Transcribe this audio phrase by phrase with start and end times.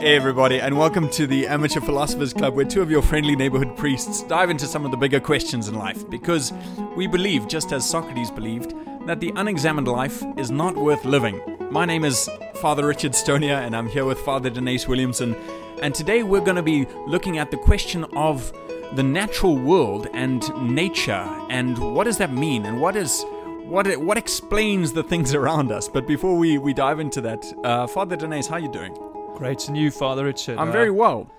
[0.00, 3.76] Hey, everybody, and welcome to the Amateur Philosophers Club, where two of your friendly neighborhood
[3.76, 6.08] priests dive into some of the bigger questions in life.
[6.08, 6.54] Because
[6.96, 8.72] we believe, just as Socrates believed,
[9.06, 11.38] that the unexamined life is not worth living.
[11.70, 15.36] My name is Father Richard Stonia, and I'm here with Father Denise Williamson.
[15.82, 18.54] And today we're going to be looking at the question of
[18.94, 20.42] the natural world and
[20.74, 23.22] nature, and what does that mean, and what is
[23.64, 25.90] what what explains the things around us.
[25.90, 28.96] But before we, we dive into that, uh, Father Denise, how are you doing?
[29.40, 30.58] Great and you, Father Richard.
[30.58, 31.32] I'm Uh, very well.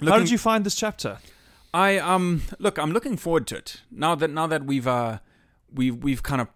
[0.00, 1.18] How did you find this chapter?
[1.74, 3.82] I um look, I'm looking forward to it.
[3.90, 5.18] Now that now that we've uh
[5.74, 6.46] we've we've kind of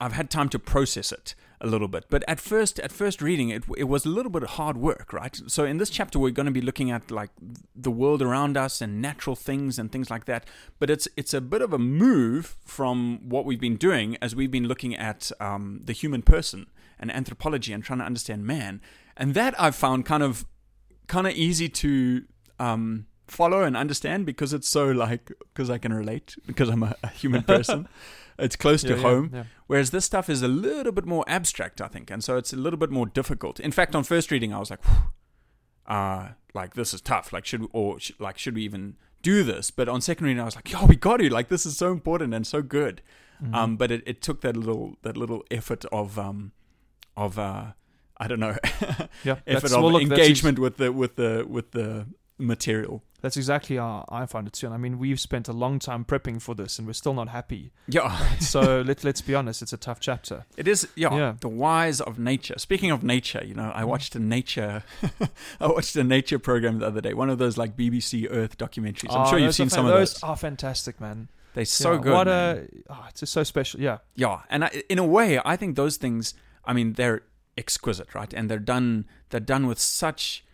[0.00, 2.06] I've had time to process it a little bit.
[2.10, 5.12] But at first at first reading it it was a little bit of hard work,
[5.12, 5.40] right?
[5.46, 7.30] So in this chapter we're going to be looking at like
[7.76, 10.44] the world around us and natural things and things like that.
[10.80, 14.50] But it's it's a bit of a move from what we've been doing as we've
[14.50, 16.66] been looking at um the human person
[16.98, 18.80] and anthropology and trying to understand man.
[19.16, 20.44] And that I've found kind of
[21.06, 22.24] kind of easy to
[22.58, 26.94] um, follow and understand because it's so like because I can relate because I'm a,
[27.02, 27.88] a human person.
[28.38, 29.30] it's close to Yeah, home.
[29.32, 29.44] yeah.
[29.66, 32.56] Whereas this stuff is a little bit more abstract, I think, and so it's a
[32.56, 33.60] little bit more difficult.
[33.60, 35.12] In fact, on first reading, I was like, "Whew,
[35.86, 37.32] uh, like this is tough.
[37.32, 39.70] Like should we, or sh- like should we even do this?
[39.70, 41.28] But on second reading, I was like, yo, we got to.
[41.32, 43.02] Like this is so important and so good.
[43.42, 43.54] Mm-hmm.
[43.54, 46.52] Um, but it, it took that little that little effort of um,
[47.16, 47.72] of uh,
[48.22, 48.56] I don't know
[49.24, 52.06] yeah, effort that's- of well, look, engagement with the with the with the
[52.38, 53.02] material.
[53.20, 54.66] That's, exactly how I find it too.
[54.66, 57.28] And I mean, we've spent a long time prepping for this, and we're still not
[57.28, 57.70] happy.
[57.86, 60.44] Yeah, So let let's be honest, it's a tough chapter.
[60.56, 60.88] it is.
[60.96, 61.34] Yeah, Yeah.
[61.40, 62.58] the whys of nature.
[62.58, 63.90] Speaking of nature, you know, I mm-hmm.
[63.90, 64.82] watched a nature,
[65.60, 67.14] I watched a nature program the other day.
[67.14, 69.12] One of those like BBC Earth documentaries.
[69.14, 70.20] I'm Oh, sure you've seen fan- some of those.
[70.24, 71.28] Are fantastic, man.
[71.54, 72.12] They're so Yeah, good.
[72.14, 72.68] What man.
[72.88, 73.80] a oh, it's just so special.
[73.80, 76.34] Yeah, Yeah, and I, in a way, I think those things.
[76.64, 77.22] I mean, they're
[77.56, 78.32] exquisite, right?
[78.32, 79.06] And they're done.
[79.30, 80.44] They're done with such.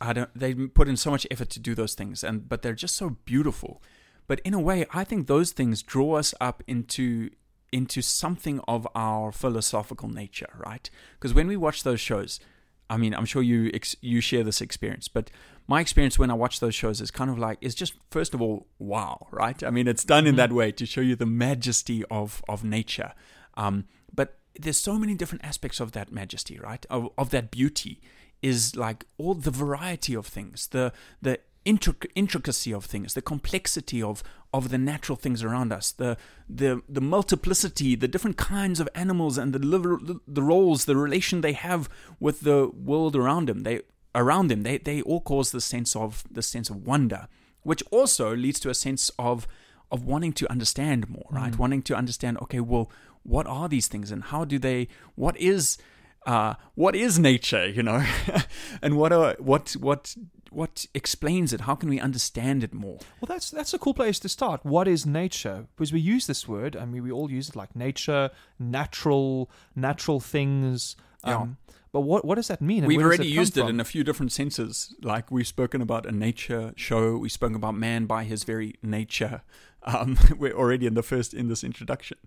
[0.00, 0.30] I don't.
[0.38, 3.10] They put in so much effort to do those things, and but they're just so
[3.24, 3.82] beautiful.
[4.26, 7.30] But in a way, I think those things draw us up into
[7.70, 10.88] into something of our philosophical nature, right?
[11.14, 12.40] Because when we watch those shows,
[12.88, 15.30] I mean, I'm sure you ex- you share this experience, but
[15.66, 18.40] my experience when I watch those shows is kind of like it's just first of
[18.40, 19.62] all, wow, right?
[19.62, 20.38] I mean, it's done in Mhm.
[20.38, 23.12] that way to show you the majesty of of nature.
[23.54, 26.84] Um, but there's so many different aspects of that majesty, right?
[26.90, 28.00] Of of that beauty
[28.42, 34.02] is like all the variety of things, the the intric- intricacy of things, the complexity
[34.02, 36.16] of of the natural things around us, the
[36.48, 41.40] the the multiplicity, the different kinds of animals and the liver, the roles, the relation
[41.40, 41.88] they have
[42.18, 43.62] with the world around them.
[43.62, 43.82] They
[44.14, 47.28] around them, they they all cause this sense of this sense of wonder,
[47.62, 49.46] which also leads to a sense of
[49.90, 51.52] of wanting to understand more, right?
[51.52, 51.58] Mm.
[51.58, 52.90] Wanting to understand, okay, well,
[53.28, 54.88] what are these things and how do they?
[55.14, 55.78] What is
[56.26, 58.04] uh, what is nature, you know,
[58.82, 60.16] and what are what what
[60.50, 61.62] what explains it?
[61.62, 62.98] How can we understand it more?
[63.20, 64.64] Well, that's that's a cool place to start.
[64.64, 65.66] What is nature?
[65.76, 66.76] Because we use this word.
[66.76, 70.96] I mean, we all use it like nature, natural, natural things.
[71.24, 71.56] Um,
[71.92, 72.78] But what what does that mean?
[72.84, 73.70] and We've already come used it from?
[73.70, 74.94] in a few different senses.
[75.02, 77.16] Like we've spoken about a nature show.
[77.18, 79.42] We've spoken about man by his very nature.
[79.82, 82.18] Um, we're already in the first in this introduction.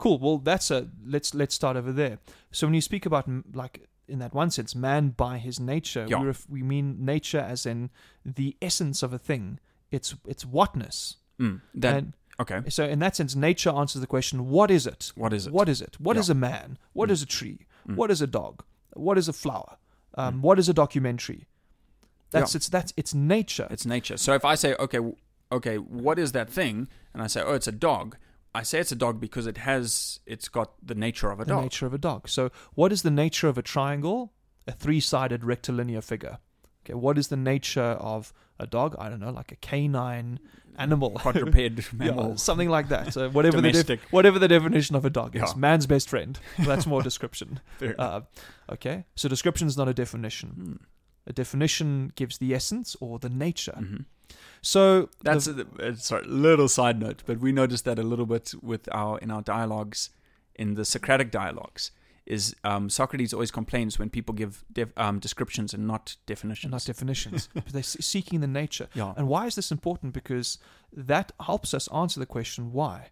[0.00, 0.18] Cool.
[0.18, 2.18] Well, that's a let's let's start over there.
[2.50, 6.20] So when you speak about like in that one sense, man by his nature, Yeah.
[6.20, 7.90] we ref- we mean nature as in
[8.24, 9.58] the essence of a thing.
[9.90, 11.16] It's it's whatness.
[11.38, 12.60] Mm, that and okay.
[12.70, 15.12] so in that sense, nature answers the question: What is it?
[15.16, 15.52] What is it?
[15.52, 15.96] What is it?
[16.00, 16.20] What Yeah.
[16.20, 16.78] is a man?
[16.94, 17.12] What Mm.
[17.12, 17.66] is a tree?
[17.86, 17.96] Mm.
[17.96, 18.64] What is a dog?
[18.94, 19.76] What is a flower?
[20.14, 20.40] Um, Mm.
[20.40, 21.46] What is a documentary?
[22.30, 22.58] That's Yeah.
[22.58, 23.66] it's that's it's nature.
[23.70, 24.16] It's nature.
[24.16, 25.00] So if I say, okay,
[25.52, 26.88] okay, what is that thing?
[27.12, 28.16] And I say, oh, it's a dog.
[28.54, 31.48] I say it's a dog because it has, it's got the nature of a dog.
[31.48, 31.62] the dog.
[31.64, 32.28] nature of a dog.
[32.28, 34.32] So, what is the nature of a triangle?
[34.66, 36.38] A three-sided rectilinear figure.
[36.84, 38.96] Okay, what is the nature of a dog?
[38.98, 40.40] I don't know, like a canine
[40.78, 41.56] animal, Quadruped
[42.00, 43.12] Yeah, something like that.
[43.12, 45.52] So whatever the whatever the definition of a dog is, Yeah.
[45.56, 46.38] man's best friend.
[46.58, 47.60] That's more description.
[47.98, 48.22] Uh,
[48.70, 50.48] okay, so description is not a definition.
[50.50, 50.84] Hmm.
[51.26, 53.78] A definition gives the essence or the nature.
[53.78, 54.04] Mhm.
[54.62, 58.26] So That's the- a, uh, sorry, little side note, but we noticed that a little
[58.26, 60.10] bit with our in our dialogues,
[60.54, 61.92] in the Socratic dialogues,
[62.26, 66.70] is um, Socrates always complains when people give def, um, descriptions and not definitions.
[66.70, 67.48] not definitions.
[67.54, 68.88] but they're seeking the nature.
[68.94, 70.12] yeah, And why is this important?
[70.12, 70.58] Because
[70.92, 73.10] that helps us answer the question why.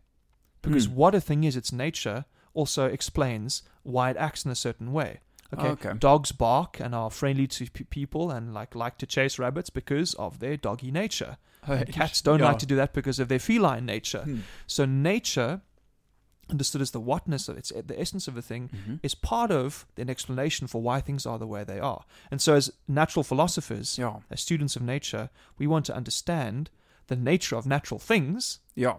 [0.62, 0.94] Because Hmm.
[0.96, 5.20] what a thing is, its nature also explains why it acts in a certain way.
[5.56, 5.68] Okay.
[5.68, 5.92] Okay.
[5.98, 10.14] Dogs bark and are friendly to p- people and like like to chase rabbits because
[10.14, 11.36] of their doggy nature.
[11.66, 12.48] And cats don't Yeah.
[12.48, 14.22] like to do that because of their feline nature.
[14.22, 14.40] Hmm.
[14.66, 15.60] So nature
[16.50, 19.00] understood as the whatness of it, the essence of a thing, Mhm.
[19.02, 22.04] is part of an explanation for why things are the way they are.
[22.30, 24.20] And so, as natural philosophers, Yeah.
[24.30, 25.28] as students of nature,
[25.58, 26.70] we want to understand
[27.08, 28.98] the nature of natural things Yeah.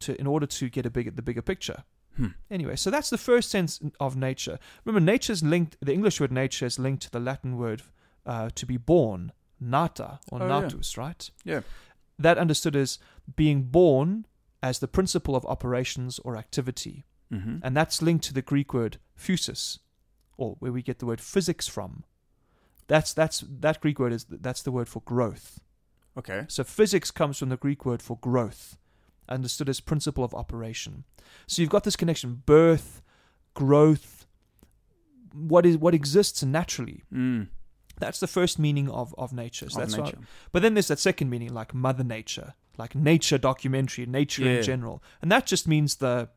[0.00, 1.84] to in order to get a bigger the bigger picture.
[2.18, 2.26] Hmm.
[2.50, 4.58] Anyway, so that's the first sense of nature.
[4.84, 5.76] Remember, nature's linked.
[5.80, 7.82] The English word nature is linked to the Latin word
[8.26, 10.60] uh, to be born, nata or Oh, yeah.
[10.60, 11.30] natus, right?
[11.44, 11.60] Yeah.
[12.18, 12.98] That understood as
[13.36, 14.26] being born
[14.62, 17.58] as the principle of operations or activity, Mm-hmm.
[17.62, 19.78] and that's linked to the Greek word physis,
[20.38, 22.04] or where we get the word physics from.
[22.86, 25.60] That's that's that Greek word is that's the word for growth.
[26.16, 26.46] Okay.
[26.48, 28.78] So physics comes from the Greek word for growth,
[29.28, 31.04] understood as principle of operation.
[31.46, 33.02] So you've got this connection: birth,
[33.54, 34.26] growth,
[35.32, 37.04] what is what exists naturally.
[37.12, 37.48] Mm.
[38.00, 39.68] That's the first meaning of of nature.
[39.68, 40.18] So Of that's nature.
[40.52, 44.58] but then there's that second meaning, like Mother Nature, like nature documentary, nature Yeah.
[44.58, 46.28] in general, and that just means the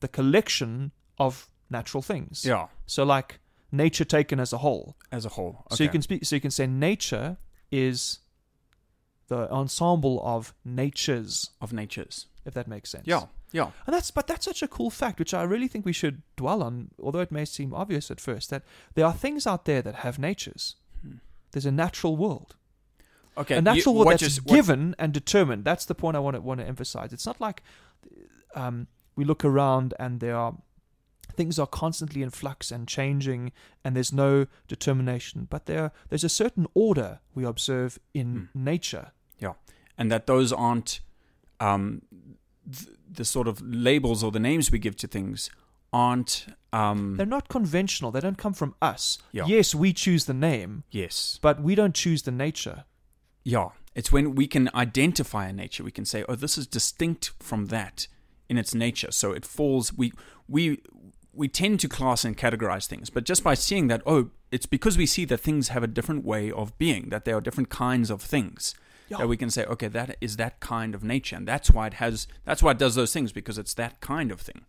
[0.00, 2.44] the collection of natural things.
[2.44, 2.68] Yeah.
[2.86, 3.38] So like
[3.70, 4.96] nature taken as a whole.
[5.12, 5.64] As a whole.
[5.66, 5.76] Okay.
[5.76, 6.24] So you can speak.
[6.24, 7.36] So you can say nature
[7.70, 8.20] is
[9.28, 12.26] the ensemble of natures, of natures.
[12.44, 13.06] If that makes sense.
[13.06, 13.26] Yeah.
[13.52, 13.70] Yeah.
[13.86, 16.62] And that's but that's such a cool fact, which I really think we should dwell
[16.62, 18.62] on, although it may seem obvious at first, that
[18.94, 20.76] there are things out there that have natures.
[21.02, 21.16] Hmm.
[21.52, 22.56] There's a natural world.
[23.36, 23.56] Okay.
[23.56, 25.64] a natural you, world that's given and determined.
[25.64, 27.12] That's the point I want to want to emphasize.
[27.12, 27.62] It's not like
[28.54, 28.86] um,
[29.16, 30.54] we look around and there are
[31.32, 33.52] things are constantly in flux and changing,
[33.84, 35.46] and there's no determination.
[35.48, 38.64] But there there's a certain order we observe in Hmm.
[38.64, 39.12] nature.
[39.38, 39.54] Yeah,
[39.96, 41.00] and that those aren't
[41.60, 42.02] um,
[42.70, 45.50] th- the sort of labels or the names we give to things
[45.92, 46.46] aren't.
[46.72, 48.10] Um, They're not conventional.
[48.10, 49.18] They don't come from us.
[49.32, 49.46] Yeah.
[49.46, 51.38] Yes, we choose the name, yes.
[51.42, 52.84] but we don't choose the nature.
[53.44, 53.70] Yeah.
[53.94, 55.82] It's when we can identify a nature.
[55.82, 58.06] We can say, "Oh, this is distinct from that
[58.48, 59.92] in its nature." So it falls.
[59.92, 60.12] We
[60.48, 60.80] we
[61.32, 64.96] we tend to class and categorize things, but just by seeing that, oh, it's because
[64.96, 67.08] we see that things have a different way of being.
[67.08, 68.74] That there are different kinds of things.
[69.10, 69.18] Yeah.
[69.18, 71.94] That we can say, okay, that is that kind of nature, and that's why it
[71.94, 72.28] has.
[72.44, 74.62] That's why it does those things because it's that kind of thing.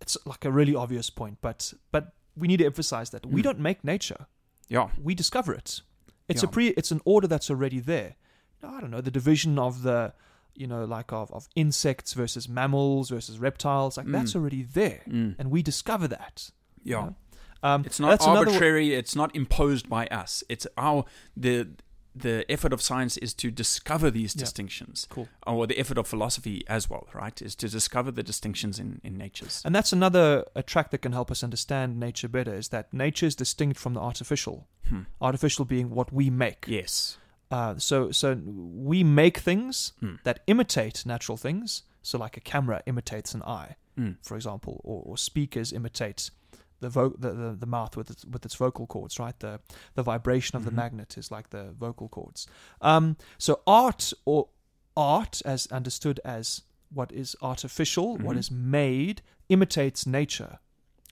[0.00, 3.44] It's like a really obvious point, but but we need to emphasize that we Mm.
[3.44, 4.26] don't make nature.
[4.68, 4.88] Yeah.
[5.02, 5.82] we discover it.
[6.28, 8.16] It's a pre it's an order that's already there.
[8.62, 10.14] I don't know, the division of the
[10.56, 14.36] you know, like of, of insects versus mammals versus reptiles, like that's Mm.
[14.36, 15.02] already there.
[15.08, 15.34] Mm.
[15.38, 16.50] And we discover that.
[16.82, 17.00] you Yeah.
[17.04, 17.16] know?
[17.62, 18.94] Um It's not that's another w- arbitrary.
[18.94, 20.42] It's not imposed by us.
[20.48, 21.04] It's our
[21.36, 21.68] the
[22.14, 24.40] the effort of science is to discover these Yeah.
[24.44, 25.28] distinctions, Cool.
[25.46, 27.42] or the effort of philosophy as well, right?
[27.42, 29.62] Is to discover the distinctions in in natures.
[29.64, 33.26] And that's another a track that can help us understand nature better is that nature
[33.26, 34.66] is distinct from the artificial.
[34.88, 35.02] Hmm.
[35.20, 36.66] Artificial being what we make.
[36.68, 37.18] Yes.
[37.50, 38.34] Uh, so so
[38.92, 40.14] we make things Hmm.
[40.24, 41.82] that imitate natural things.
[42.02, 43.76] So like a camera imitates an eye.
[43.96, 44.16] Mm.
[44.22, 46.30] for example, or, or speakers imitate
[46.84, 49.38] the, vo- the, the the mouth with its with its vocal cords, right?
[49.46, 49.60] The
[49.94, 50.66] the vibration of Mhm.
[50.66, 52.46] the magnet is like the vocal cords.
[52.80, 54.48] Um, so art or
[54.96, 56.62] art, as understood as
[56.98, 58.38] what is artificial, what Mhm.
[58.42, 59.16] is made,
[59.48, 60.58] imitates nature,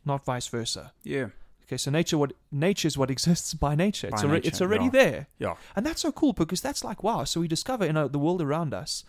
[0.04, 0.92] not vice versa.
[1.04, 1.28] Yeah.
[1.64, 4.08] Okay, so nature what nature is what exists by nature.
[4.08, 4.90] It's By already nature, it's already yeah.
[5.02, 5.54] there, Yeah.
[5.74, 7.24] and that's so cool because that's like wow.
[7.24, 9.04] So we discover in uh, the world around us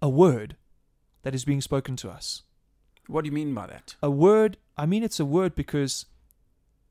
[0.00, 0.56] a word
[1.22, 2.42] that is being spoken to us
[3.08, 3.96] What do you mean by that?
[4.02, 6.06] a word i mean it's a word because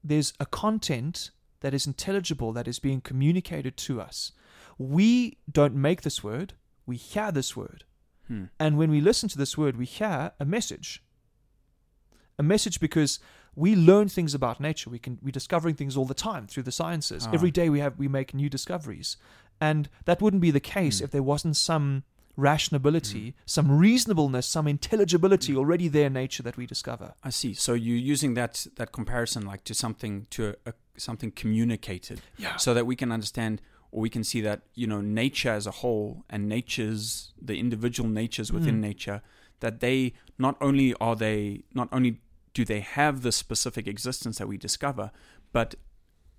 [0.04, 1.32] there's a content
[1.62, 4.32] that is intelligible that is being communicated to us
[4.78, 6.54] we don't make this word
[6.86, 7.84] we hear this word
[8.28, 8.46] Hmm.
[8.60, 11.04] and when we listen to this word we hear a message
[12.40, 13.20] a message because
[13.56, 16.72] we learn things about nature we can we're discovering things all the time through the
[16.72, 17.32] sciences Ah.
[17.34, 19.18] every day we have we make new discoveries
[19.62, 21.06] and that wouldn't be the case Hmm.
[21.06, 22.04] if there wasn't some
[22.38, 25.60] rationability some reasonableness some intelligibility Hmm.
[25.60, 27.54] already there in nature that we discover I see.
[27.54, 32.74] So you're using that that comparison like to something to a, something communicated, yeah so
[32.74, 33.62] that we can understand
[33.92, 38.10] or we can see that you know nature as a whole and nature's the individual
[38.10, 38.82] natures within Mm.
[38.90, 39.22] nature
[39.60, 42.12] that they not only are they not only
[42.54, 45.12] do they have the specific existence that we discover
[45.52, 45.76] but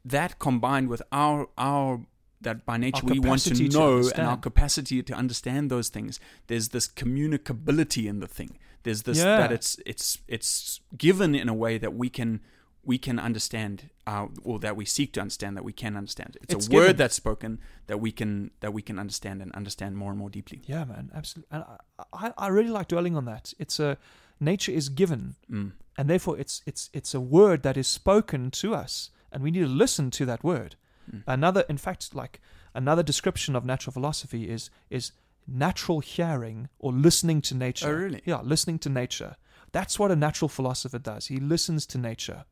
[0.05, 2.01] that combined with our our
[2.41, 6.21] that by nature Our we want to know and our capacity to understand those things
[6.47, 9.39] there's this communicability in the thing there's this Yeah.
[9.39, 12.41] that it's it's it's given in a way that we can
[12.85, 16.55] we can understand uh, or that we seek to understand that we can understand it's,
[16.55, 20.11] It's a word that's spoken that we can that we can understand and understand more
[20.11, 21.49] and more deeply Yeah, man, absolutely.
[21.51, 21.65] And
[22.13, 23.53] I, I, I really like dwelling on that.
[23.59, 23.99] It's a
[24.39, 25.73] nature is given, mm.
[25.99, 29.63] and therefore it's it's it's a word that is spoken to us, and we need
[29.63, 30.77] to listen to that word.
[31.11, 31.23] Mm.
[31.27, 32.41] Another, in fact, like
[32.75, 35.13] another description of natural philosophy is is
[35.47, 37.89] natural hearing or listening to nature.
[37.89, 38.23] Oh, really?
[38.25, 39.37] Yeah, listening to nature.
[39.73, 41.27] That's what a natural philosopher does.
[41.27, 42.45] He listens to nature.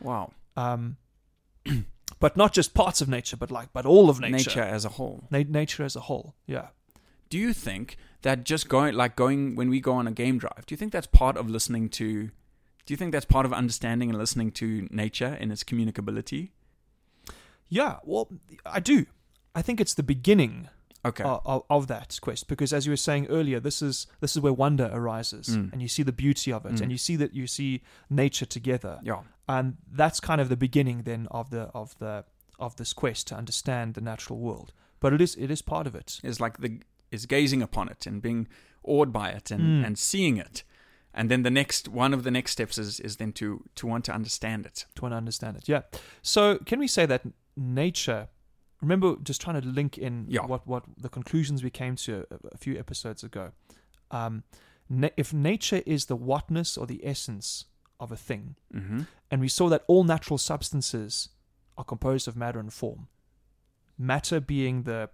[0.00, 0.32] Wow.
[0.56, 0.96] Um,
[2.20, 4.36] but not just parts of nature, but like, but all of nature.
[4.36, 5.24] Nature as a whole.
[5.30, 6.34] Na- nature as a whole.
[6.46, 6.68] Yeah.
[7.28, 10.66] Do you think that just going, like going, when we go on a game drive,
[10.66, 14.10] do you think that's part of listening to, do you think that's part of understanding
[14.10, 16.50] and listening to nature in its communicability?
[17.70, 17.96] Yeah.
[18.04, 18.28] Well,
[18.66, 19.06] I do.
[19.54, 20.68] I think it's the beginning
[21.02, 21.24] Okay.
[21.24, 24.42] of, of, of that quest because, as you were saying earlier, this is this is
[24.42, 25.72] where wonder arises, Mm.
[25.72, 26.80] and you see the beauty of it, Mm.
[26.82, 29.22] and you see that you see nature together, yeah.
[29.48, 32.24] and that's kind of the beginning then of the of the
[32.58, 34.74] of this quest to understand the natural world.
[35.00, 36.20] But it is it is part of it.
[36.22, 36.28] it.
[36.28, 38.46] Is like the, is gazing upon it and being
[38.84, 39.86] awed by it and, Mm.
[39.86, 40.64] and seeing it.
[41.14, 44.04] And then the next, one of the next steps is, is then to, to want
[44.04, 44.86] to understand it.
[44.94, 45.68] to want to understand it.
[45.68, 45.82] Yeah.
[46.22, 47.22] So can we say that
[47.60, 48.28] nature?
[48.80, 50.46] Remember, just trying to link in Yeah.
[50.46, 53.52] what what the conclusions we came to a, a few episodes ago.
[54.10, 54.42] Um,
[54.88, 57.66] na- if nature is the whatness or the essence
[57.98, 59.02] of a thing, Mm-hmm.
[59.30, 61.28] and we saw that all natural substances
[61.76, 63.08] are composed of matter and form.
[63.98, 65.10] Matter being the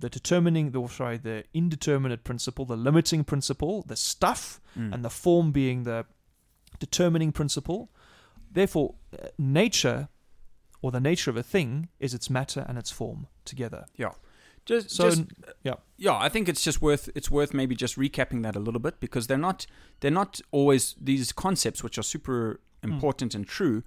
[0.00, 4.92] the determining, the sorry, the indeterminate principle, the limiting principle, the stuff, Mm.
[4.92, 6.04] and the form being the
[6.80, 7.92] determining principle.
[8.50, 10.08] Therefore, uh, nature
[10.84, 13.82] or the nature of a thing is its matter and its form together.
[14.66, 15.22] Just, So, just
[15.62, 15.74] yeah.
[15.98, 18.94] yeah, I think it's just worth it's worth maybe just recapping that a little bit
[19.00, 19.66] because they're not
[20.00, 22.92] they're not always these concepts which are super Hmm.
[22.92, 23.82] important and true.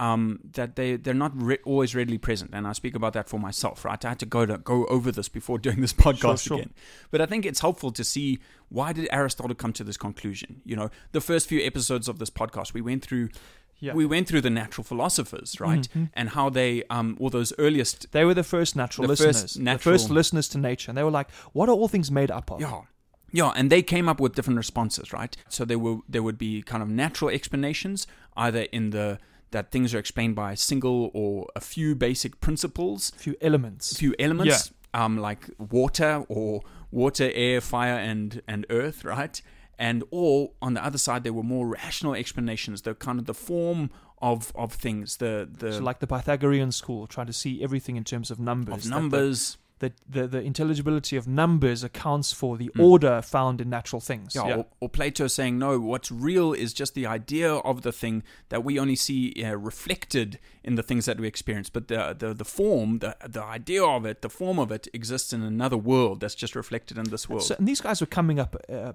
[0.00, 3.40] Um, that they they're not re- always readily present, and I speak about that for
[3.40, 3.84] myself.
[3.84, 6.58] Right, I had to go to go over this before doing this podcast sure.
[6.58, 6.72] again.
[7.10, 8.38] But I think it's helpful to see
[8.68, 10.50] why did Aristotle come to this conclusion.
[10.64, 13.30] You know, the first few episodes of this podcast, we went through
[13.80, 13.94] Yeah.
[13.94, 16.10] we went through the natural philosophers, right, Mhm.
[16.14, 19.64] and how they um all those earliest They were the first natural The first listeners,
[19.64, 22.50] the first listeners to nature, and they were like, "What are all things made up
[22.50, 22.82] of?" Yeah.
[23.30, 25.36] Yeah, and they came up with different responses, right?
[25.48, 28.06] So there were there would be kind of natural explanations,
[28.36, 29.18] either in the
[29.50, 33.92] that things are explained by a single or a few basic principles, A few elements.
[33.92, 39.40] a few elements, um, like water or water, air, fire, and and earth, right?
[39.78, 43.34] And or on the other side, there were more rational explanations, the kind of the
[43.34, 47.96] form of of things, the the So, like the Pythagorean school, trying to see everything
[47.96, 48.84] in terms of numbers.
[48.86, 49.56] of numbers.
[49.80, 52.82] The, the, the, intelligibility of numbers accounts for the Mm.
[52.82, 54.34] order found in natural things.
[54.34, 58.24] Yeah, Or, or Plato saying no, what's real is just the idea of the thing
[58.48, 62.34] that we only see uh, reflected in the things that we experience, but the, the
[62.34, 66.18] the form, the the idea of it, the form of it exists in another world
[66.18, 67.44] that's just reflected in this world.
[67.44, 68.94] So, and these guys were coming up uh,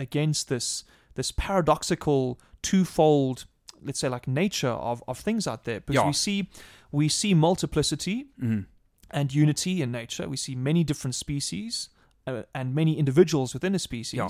[0.00, 3.44] against this this paradoxical twofold,
[3.82, 5.80] let's say, like nature of, of things out there.
[5.80, 6.06] Because Yeah.
[6.06, 6.48] we see
[6.92, 8.66] we see multiplicity Mhm.
[9.10, 10.28] and unity in nature.
[10.28, 11.88] We see many different species
[12.26, 14.18] uh, and many individuals within a species.
[14.18, 14.28] Yeah.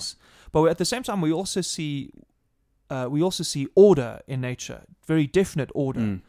[0.52, 2.10] But at the same time, we also see
[2.90, 6.00] uh, we also see order in nature, very definite order.
[6.00, 6.20] Mm.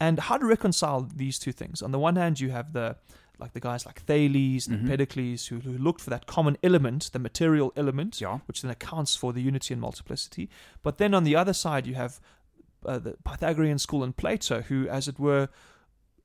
[0.00, 1.80] And how to reconcile these two things?
[1.82, 2.96] On the one hand, you have the
[3.38, 4.82] like the guys like Thales and Mhm.
[4.90, 8.38] Empedocles who, who looked for that common element, the material element, Yeah.
[8.46, 10.48] which then accounts for the unity and multiplicity.
[10.82, 12.20] But then on the other side, you have
[12.86, 15.48] uh, the Pythagorean school and Plato, who, as it were,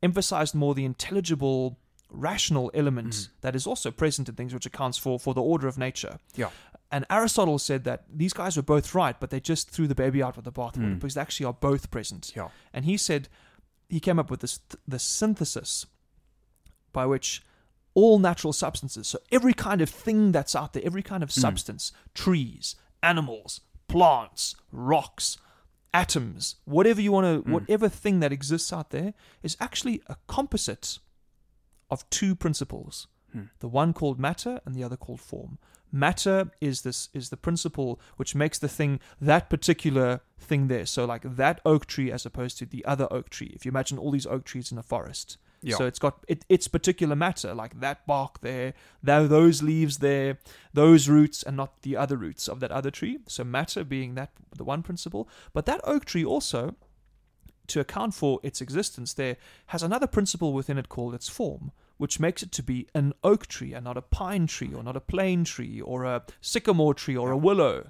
[0.02, 1.80] emphasized more the intelligible,
[2.10, 3.30] rational element Mhm.
[3.42, 6.20] that is also present in things, which accounts for for the order of nature.
[6.36, 6.52] Yeah.
[6.92, 10.22] And Aristotle said that these guys were both right, but they just threw the baby
[10.22, 10.96] out with the bathwater Mm.
[11.00, 12.32] because they actually are both present.
[12.36, 12.50] Yeah.
[12.72, 13.30] And he said
[13.90, 15.88] he came up with this the synthesis
[16.94, 17.44] by which
[17.96, 21.40] all natural substances, so every kind of thing that's out there, every kind of Mm.
[21.42, 25.38] substance, trees, animals, plants, rocks,
[25.94, 27.54] atoms, whatever you want to, Mm.
[27.54, 30.98] whatever thing that exists out there is actually a composite
[31.92, 33.08] of two principles.
[33.32, 33.44] Hmm.
[33.60, 35.60] The one called matter and the other called form.
[35.92, 40.88] Matter is this is the principle which makes the thing that particular thing there.
[40.88, 43.52] So like that oak tree as opposed to the other oak tree.
[43.56, 45.38] If you imagine all these oak trees in a forest.
[45.64, 45.78] Yeah.
[45.78, 50.40] So it's got it, its particular matter, like that bark there, tho- those leaves there,
[50.74, 53.20] those roots, and not the other roots of that other tree.
[53.28, 56.76] So matter being that the one principle, but that oak tree also,
[57.68, 62.20] to account for its existence, there has another principle within it called its form, which
[62.20, 65.02] makes it to be an oak tree and not a pine tree or not a
[65.02, 67.90] plane tree or a sycamore tree or a willow,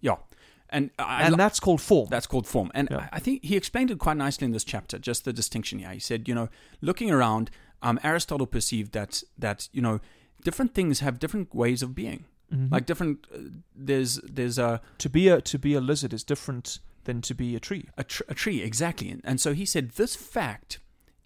[0.00, 0.16] yeah.
[0.74, 2.08] And, I, and that's called form.
[2.10, 2.70] That's called form.
[2.74, 3.08] And Yeah.
[3.12, 5.92] I I think he explained it quite nicely in this chapter, just the distinction here.
[5.92, 6.48] He said, you know,
[6.80, 7.50] looking around,
[7.80, 10.00] um, Aristotle perceived that, that, you know,
[10.42, 12.24] different things have different ways of being.
[12.52, 12.70] Mhm.
[12.72, 13.38] Like different, uh,
[13.88, 17.54] there's, there's a, to be a to be a lizard is different than to be
[17.56, 17.84] a tree.
[17.96, 19.10] a, tr- a tree, exactly.
[19.10, 20.78] And, and so he said, this fact,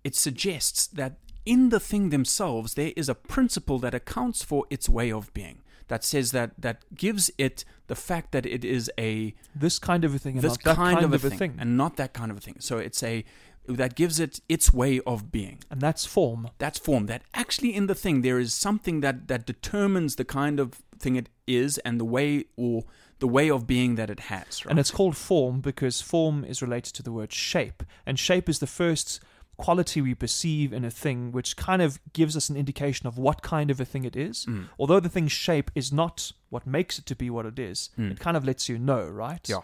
[0.05, 1.13] it suggests that
[1.47, 5.59] in the thing themselves there is a principle that accounts for its way of being.
[5.89, 10.15] That says that that gives it the fact that it is a This kind of
[10.15, 11.57] a thing and this not that kind, of, a, a thing, thing.
[11.59, 12.57] and not that kind of a thing.
[12.61, 13.25] So it's a
[13.67, 15.59] that gives it its way of being.
[15.71, 16.49] And that's form.
[16.59, 17.07] That's form.
[17.07, 21.17] That actually in the thing there is something that that determines the kind of thing
[21.17, 22.85] it is and the way or
[23.19, 24.65] the way of being that it has.
[24.65, 24.71] Right?
[24.71, 27.83] And it's called form because form is related to the word shape.
[28.07, 29.21] And shape is the first
[29.59, 33.43] quality we perceive in a thing, which kind of gives us an indication of what
[33.43, 34.47] kind of a thing it is.
[34.47, 34.69] Mm.
[34.79, 38.11] Although the thing's shape is not what makes it to be what it is, Mm.
[38.13, 39.47] it kind of lets you know, right?
[39.49, 39.61] Yeah.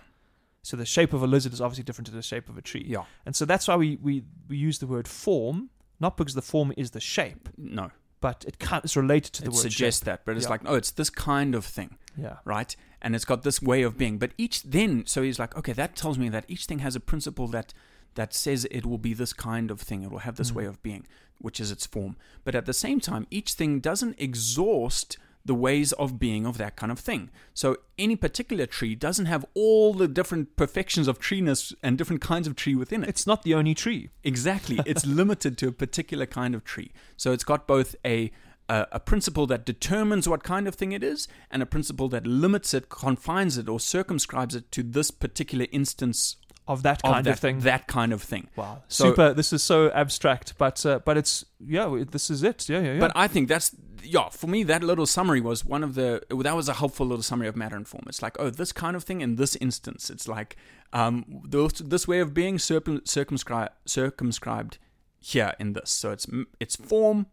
[0.63, 2.85] So the shape of a lizard is obviously different to the shape of a tree.
[2.87, 3.05] yeah.
[3.25, 5.71] And so that's why we, we, we use the word form,
[6.01, 7.91] not because the form is the shape, No.
[8.21, 10.07] but it can't, it's related to the it word suggests shape.
[10.07, 10.51] that, but it's Yeah.
[10.51, 11.99] like, oh, it's this kind of thing.
[12.17, 12.37] Yeah.
[12.45, 12.75] right?
[13.03, 14.19] And it's got this way of being.
[14.19, 17.01] But each then, so he's like, okay, that tells me that each thing has a
[17.01, 17.75] principle that
[18.15, 20.03] that says it will be this kind of thing.
[20.03, 20.55] It will have this Mm.
[20.57, 21.07] way of being,
[21.39, 22.17] which is its form.
[22.45, 25.17] But at the same time, each thing doesn't exhaust
[25.47, 27.29] the ways of being of that kind of thing.
[27.53, 32.47] So any particular tree doesn't have all the different perfections of treeness and different kinds
[32.47, 33.11] of tree within it.
[33.11, 34.09] It's not the only tree.
[34.23, 34.81] Exactly.
[34.87, 36.93] It's limited to a particular kind of tree.
[37.19, 38.31] So it's got both a,
[38.71, 42.27] a a principle that determines what kind of thing it is and a principle that
[42.27, 47.27] limits it, confines it, or circumscribes it to this particular instance Of that of kind
[47.27, 47.61] that, of thing.
[47.61, 48.49] That kind of thing.
[48.57, 49.35] Wow, So- super!
[49.35, 52.69] This is so abstract, but uh, but it's yeah, this is it.
[52.69, 53.01] Yeah, yeah, yeah.
[53.01, 54.31] But I think that's yeah.
[54.31, 57.49] For me, that little summary was one of the that was a helpful little summary
[57.49, 58.05] of matter and form.
[58.07, 60.09] It's like oh, this kind of thing in this instance.
[60.09, 60.57] It's like
[60.95, 64.79] um, this, this way of being circum, circumscribed circumscribed
[65.19, 65.91] here in this.
[65.91, 66.27] So it's
[66.61, 67.27] it's form,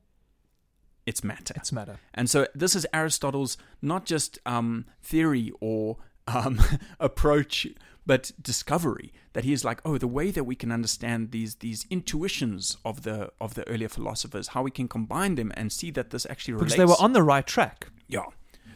[1.06, 1.54] it's matter.
[1.56, 2.00] it's matter.
[2.14, 5.98] And so this is Aristotle's not just um, theory or
[6.28, 6.60] um,
[7.00, 7.68] approach,
[8.06, 9.14] but discovery.
[9.34, 13.04] That he is like, oh, the way that we can understand these these intuitions of
[13.04, 16.56] the of the earlier philosophers, how we can combine them and see that this actually
[16.56, 17.88] Because they were on the right track.
[18.08, 18.26] yeah,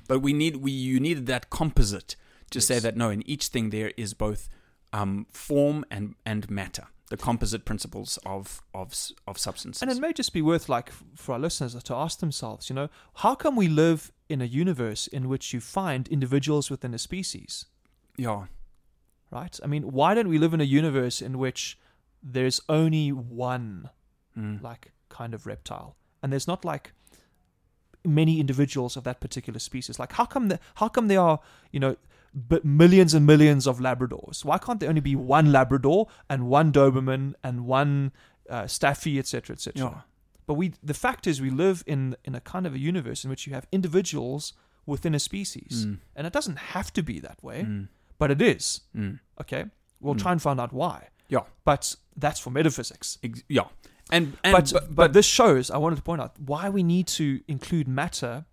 [0.08, 2.16] but we need we you needed that composite
[2.52, 4.48] to say that no, in each thing there is both
[4.94, 8.94] um, form and and matter, the composite principles of of
[9.28, 9.82] of substances.
[9.82, 12.90] And it may just be worth, like, for our listeners to ask themselves, you know,
[13.16, 17.66] how come we live in a universe in which you find individuals within a species,
[18.18, 18.46] yeah,
[19.36, 19.56] right?
[19.64, 21.78] I mean, why don't we live in a universe in which
[22.36, 23.90] there's only one,
[24.38, 24.62] mm.
[24.70, 26.86] like, kind of reptile, and there's not like
[28.04, 30.00] many individuals of that particular species?
[30.00, 31.40] Like, how come the, how come there are,
[31.72, 31.96] you know,
[32.34, 34.44] but millions and millions of Labradors?
[34.44, 38.12] Why can't there only be one Labrador and one Doberman and one
[38.50, 39.74] uh, Staffy, etc., etc.?
[39.84, 40.02] yeah,
[40.48, 43.30] But we, the fact is, we live in in a kind of a universe in
[43.30, 44.54] which you have individuals
[44.86, 45.98] within a species, Mm.
[46.16, 47.88] and it doesn't have to be that way, Mm.
[48.18, 48.82] But it is.
[48.96, 49.20] Mm.
[49.42, 49.66] Okay,
[50.00, 50.22] we'll Mm.
[50.22, 51.10] try and find out why.
[51.30, 51.42] Yeah.
[51.64, 53.18] But that's for metaphysics.
[53.24, 53.68] Ex- yeah,
[54.12, 55.70] and, and but, but this shows.
[55.72, 58.46] I wanted to point out why we need to include matter.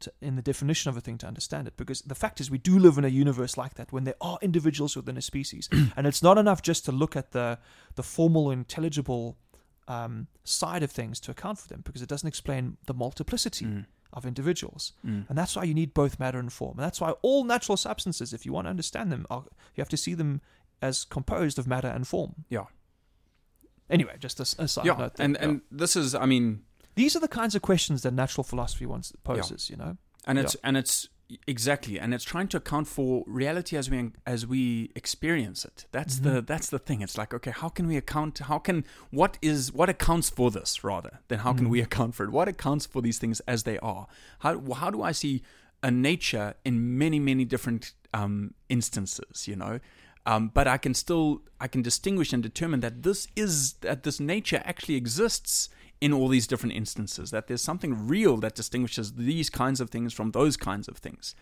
[0.00, 2.58] To, in the definition of a thing to understand it, because the fact is we
[2.58, 6.06] do live in a universe like that when there are individuals within a species, and
[6.06, 7.58] it's not enough just to look at the
[7.94, 9.38] the formal, intelligible
[9.88, 13.86] um, side of things to account for them, because it doesn't explain the multiplicity Mm.
[14.16, 14.92] Of individuals.
[15.06, 15.28] Mm.
[15.28, 16.78] And that's why you need both matter and form.
[16.78, 19.88] And that's why all natural substances, if you want to understand them, are, you have
[19.90, 20.40] to see them
[20.82, 22.44] as composed of matter and form.
[22.48, 22.64] Yeah.
[23.88, 25.14] Anyway, just a side yeah, note.
[25.14, 25.24] there.
[25.26, 25.48] and Yeah.
[25.48, 26.62] and this is, I mean,
[26.96, 29.70] these are the kinds of questions that natural philosophy wants poses.
[29.70, 31.08] You know, and it's and it's
[31.46, 35.86] exactly, and it's trying to account for reality as we as we experience it.
[35.92, 36.46] That's the Mhm.
[36.46, 37.00] that's the thing.
[37.02, 38.38] It's like, okay, how can we account?
[38.38, 41.70] How can what is what accounts for this rather than how can Mm.
[41.70, 42.30] we account for it?
[42.30, 44.06] What accounts for these things as they are?
[44.40, 45.42] How how do I see
[45.82, 49.48] a nature in many many different um, instances?
[49.48, 49.80] You know.
[50.28, 54.18] Um, but I can still I can distinguish and determine that this is that this
[54.18, 55.68] nature actually exists
[56.00, 57.30] in all these different instances.
[57.30, 61.34] That there's something real that distinguishes these kinds of things from those kinds of things,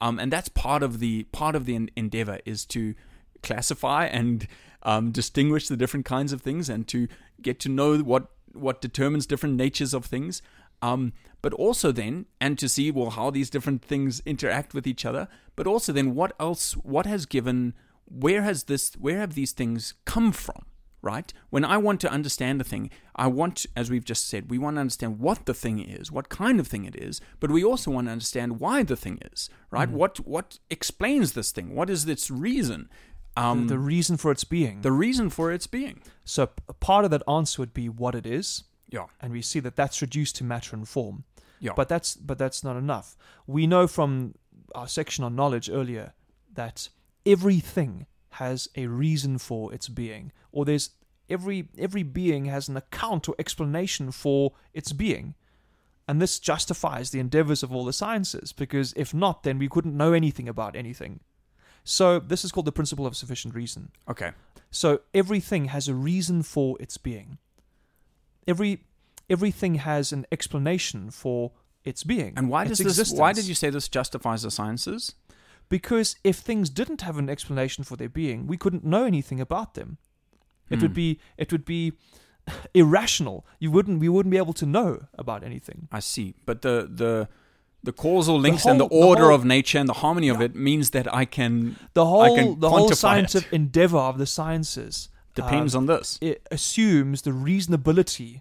[0.00, 2.94] um, and that's part of the part of the en- endeavor is to
[3.42, 4.46] classify and
[4.82, 7.08] um, distinguish the different kinds of things and to
[7.40, 10.42] get to know what what determines different natures of things.
[10.82, 15.04] Um, but also then, and to see well how these different things interact with each
[15.04, 15.28] other.
[15.56, 16.72] But also then, what else?
[16.74, 17.74] What has given?
[18.06, 18.94] Where has this?
[18.94, 20.64] Where have these things come from?
[21.04, 21.32] Right?
[21.50, 24.76] When I want to understand a thing, I want, as we've just said, we want
[24.76, 27.90] to understand what the thing is, what kind of thing it is, but we also
[27.90, 29.50] want to understand why the thing is.
[29.72, 29.88] Right?
[29.88, 29.94] Mhm.
[29.94, 31.74] What what explains this thing?
[31.74, 32.88] What is its reason?
[33.36, 34.82] Um, the, the reason for its being.
[34.82, 36.02] the reason for its being.
[36.24, 39.06] so part of that answer would be what it is, Yeah.
[39.20, 41.24] and we see that that's reduced to matter and form.
[41.58, 41.72] Yeah.
[41.74, 43.16] But that's but that's not enough.
[43.46, 44.34] We know from
[44.74, 46.12] our section on knowledge earlier
[46.54, 46.88] that
[47.24, 50.90] everything has a reason for its being, or there's
[51.28, 55.34] every every being has an account or explanation for its being.
[56.08, 59.96] And this justifies the endeavors of all the sciences, because if not, then we couldn't
[59.96, 61.20] know anything about anything.
[61.84, 63.90] So this is called the principle of sufficient reason.
[64.08, 64.32] Okay.
[64.70, 67.38] So everything has a reason for its being.
[68.46, 68.84] Every
[69.30, 71.52] everything has an explanation for
[71.84, 72.34] its being.
[72.36, 72.86] And why does this?
[72.86, 73.20] existence.
[73.20, 75.14] Why did you say this justifies the sciences?
[75.68, 79.74] Because if things didn't have an explanation for their being, we couldn't know anything about
[79.74, 79.96] them.
[80.70, 80.94] It would Hmm.
[80.94, 81.92] be it would be
[82.74, 83.46] irrational.
[83.58, 85.88] You wouldn't we wouldn't be able to know about anything.
[85.92, 87.28] I see, but the the
[87.84, 90.38] the causal links and the whole- the order whole- of nature and the harmony of
[90.38, 90.44] Yeah.
[90.46, 93.56] it means that I can The whole can the whole scientific it.
[93.56, 96.18] endeavor of the sciences depends um, on this.
[96.20, 98.40] it assumes the reasonability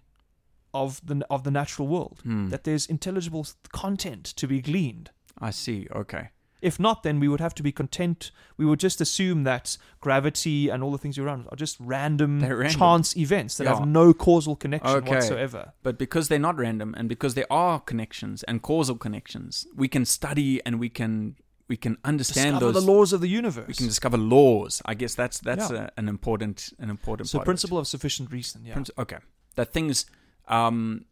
[0.73, 2.19] of the of the natural world.
[2.23, 2.49] Hmm.
[2.49, 5.09] That there's intelligible content to be gleaned.
[5.39, 5.87] I see.
[5.95, 6.29] Okay.
[6.61, 8.31] If not, then we would have to be content.
[8.57, 12.69] We would just assume that gravity and all the things around are just random, random.
[12.79, 13.75] chance events that Yeah.
[13.79, 15.09] have no causal connection Okay.
[15.15, 15.73] whatsoever.
[15.81, 20.05] But because they're not random and because there are connections and causal connections, we can
[20.05, 21.35] study and we can
[21.67, 22.83] we can understand Discover those.
[22.85, 23.65] the laws of the universe.
[23.65, 24.81] we can discover laws.
[24.85, 25.87] I guess that's that's Yeah.
[25.95, 28.65] a, an important an important so principle of sufficient reason.
[28.65, 28.73] Yeah.
[28.73, 28.83] Of.
[28.83, 29.17] Princi- okay,
[29.55, 30.05] that things
[30.49, 31.05] um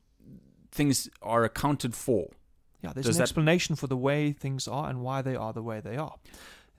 [0.71, 2.27] things are accounted for.
[2.81, 5.51] Yeah, there's Does an that- explanation for the way things are and why they are
[5.53, 6.15] the way they are.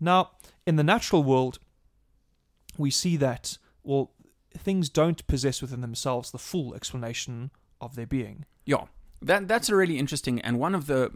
[0.01, 0.31] Now,
[0.67, 1.59] in the natural world,
[2.79, 4.13] we see that, well,
[4.57, 8.45] things don't possess within themselves the full explanation of their being.
[8.65, 8.85] Yeah.
[9.23, 11.11] That that's a really interesting and one of the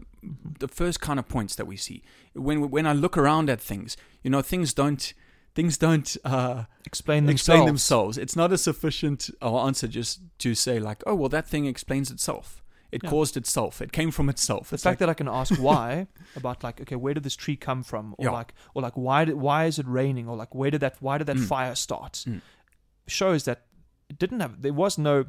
[0.59, 3.97] the first kind of points that we see when when I look around at things,
[4.21, 5.11] you know, things don't
[5.55, 7.41] things don't uh, Explain themselves.
[7.41, 8.17] explain themselves.
[8.19, 12.11] It's not a sufficient uh, answer just to say like, oh well, that thing explains
[12.11, 12.61] itself.
[12.91, 13.09] It Yeah.
[13.09, 13.81] caused itself.
[13.81, 14.69] It came from itself.
[14.69, 17.35] The It's fact like, that I can ask why about like okay where did this
[17.35, 18.31] tree come from or Yeah.
[18.31, 21.17] like or like why did why is it raining or like where did that why
[21.17, 21.47] did that Mm.
[21.47, 22.41] fire start Mm.
[23.07, 23.65] shows that
[24.09, 25.25] it didn't have there was no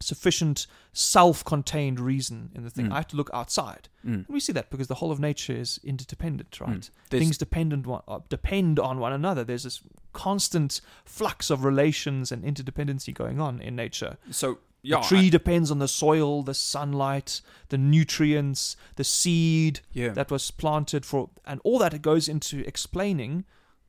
[0.00, 2.92] sufficient self-contained reason in the thing Mm.
[2.92, 5.52] I had to look outside mm, and we see that because the whole of nature
[5.52, 6.90] is interdependent right mm.
[7.08, 9.80] Things dependent one, uh, depend on one another there's this
[10.12, 15.70] constant flux of relations and interdependency going on in nature so yeah, the tree depends
[15.70, 20.08] on the soil the sunlight the nutrients the seed yeah.
[20.10, 23.44] that was planted for and all that it goes into explaining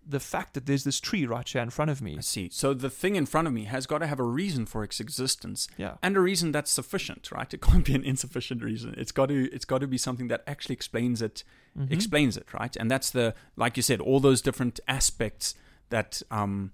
[0.05, 2.49] the fact that there's this tree right here in front of me I see.
[2.51, 4.99] So the thing in front of me has got to have a reason for its
[4.99, 5.67] existence.
[5.77, 7.51] yeah and a reason that's sufficient, right?
[7.53, 8.93] It can't be an insufficient reason.
[8.97, 11.43] It's got to it's got to be something that actually explains it
[11.77, 11.91] Mhm.
[11.91, 12.75] explains it, right?
[12.75, 15.55] And that's the like you said, all those different aspects
[15.89, 16.73] that um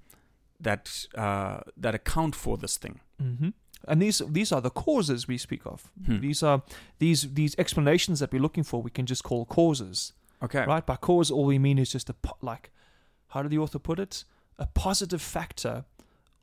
[0.60, 3.00] that uh that account for this thing.
[3.22, 3.54] Mhm.
[3.88, 6.20] And these these are the causes we speak of Hmm.
[6.20, 6.62] these are
[7.00, 10.66] these these explanations that we're looking for we can just call causes Okay.
[10.66, 12.72] right by cause all we mean is just a po- like
[13.30, 14.24] how did the author put it
[14.58, 15.86] a positive factor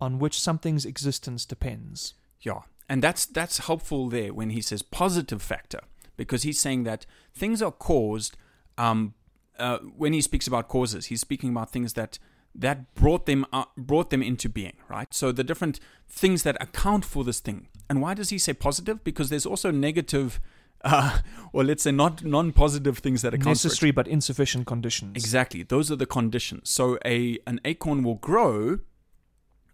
[0.00, 2.60] on which something's existence depends Yeah.
[2.88, 5.80] And that's that's helpful there when he says positive factor
[6.16, 8.36] because he's saying that things are caused
[8.78, 9.14] um
[9.58, 12.18] uh, when he speaks about causes, he's speaking about things that
[12.58, 15.12] that brought them uh, brought them into being, right?
[15.12, 17.68] So the different things that account for this thing.
[17.88, 19.04] And why does he say positive?
[19.04, 20.40] Because there's also negative,
[20.84, 21.18] uh,
[21.52, 25.62] or let's say not non-positive things that account for necessary but insufficient conditions Exactly.
[25.62, 26.70] Those are the conditions.
[26.70, 28.78] So a an acorn will grow,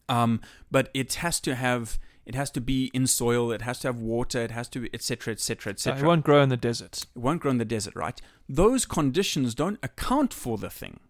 [0.09, 0.40] um,
[0.71, 3.51] but it has to have it has to be in soil.
[3.51, 4.40] It has to have water.
[4.40, 5.33] It has to etc.
[5.33, 5.73] etc.
[5.73, 8.21] etc it won't grow in the desert It won't grow in the desert, right?
[8.49, 11.01] Those conditions don't account for the thing,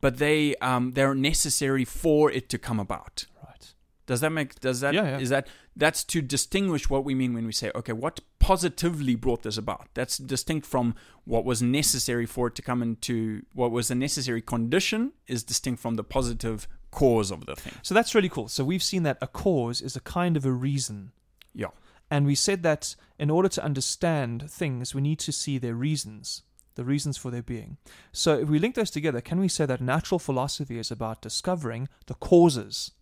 [0.00, 3.26] but they um, they're necessary for it to come about.
[3.46, 3.74] right
[4.06, 5.18] Does that make does that Yeah, yeah.
[5.18, 9.42] is that that's to distinguish what we mean when we say okay what positively brought
[9.42, 13.90] this about that's distinct from what was necessary for it to come into what was
[13.90, 18.30] a necessary condition is distinct from the positive cause of the thing So that's really
[18.30, 18.48] cool.
[18.48, 21.12] So we've seen that a cause is a kind of a reason.
[21.54, 21.72] Yeah.
[22.10, 26.42] And we said that in order to understand things, we need to see their reasons,
[26.78, 27.76] the reasons for their being.
[28.12, 31.88] So if we link those together, can we say that natural philosophy is about discovering
[32.06, 32.92] the causes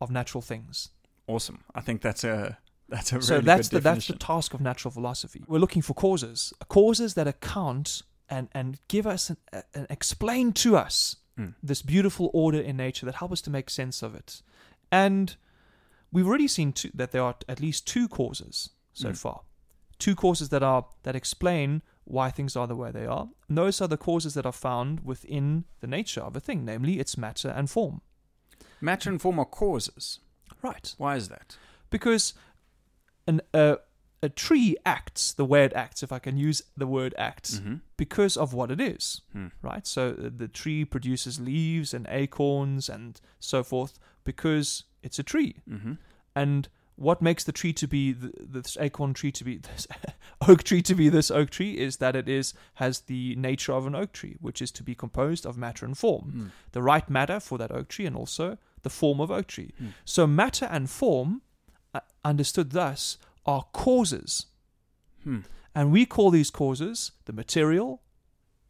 [0.00, 0.90] of natural things?
[1.28, 2.56] awesome I think that's a
[2.88, 5.42] that's a so that's the that's the task of natural philosophy.
[5.48, 8.02] We're looking for causes, causes that account
[8.34, 9.36] and and give us an,
[9.74, 11.54] an explain to us Mm.
[11.62, 14.40] this beautiful order in nature that help us to make sense of it.
[14.90, 15.36] And
[16.10, 19.16] we've already seen two, that there are at least two causes so Mm.
[19.24, 19.38] far.
[19.98, 23.28] Two causes that are that explain why things are the way they are.
[23.48, 26.98] And those are the causes that are found within the nature of a thing, namely
[26.98, 28.00] its matter and form.
[28.80, 30.20] matter and form are causes
[30.62, 30.94] Right.
[30.98, 31.56] why is that
[31.90, 32.34] Because
[33.26, 33.76] an uh,
[34.22, 37.76] a tree acts the way it acts, if I can use the word acts, mm-hmm.
[37.96, 39.20] because of what it is.
[39.32, 39.48] Hmm.
[39.62, 39.86] right?
[39.86, 45.54] So uh, the tree produces leaves and acorns and so forth because It's a tree.
[45.70, 45.92] Mm-hmm.
[46.34, 49.86] And what makes the tree to be th- this acorn tree to be this
[50.48, 53.86] oak tree to be this oak tree is that it is has the nature of
[53.86, 56.32] an oak tree, which is to be composed of matter and form.
[56.34, 56.50] Mm.
[56.72, 59.72] The right matter for that oak tree and also the form of oak tree.
[59.82, 59.92] Mm.
[60.04, 61.42] So matter and form,
[61.94, 64.46] uh, understood thus, are causes.
[65.22, 65.40] Hmm.
[65.74, 68.02] And we call these causes the material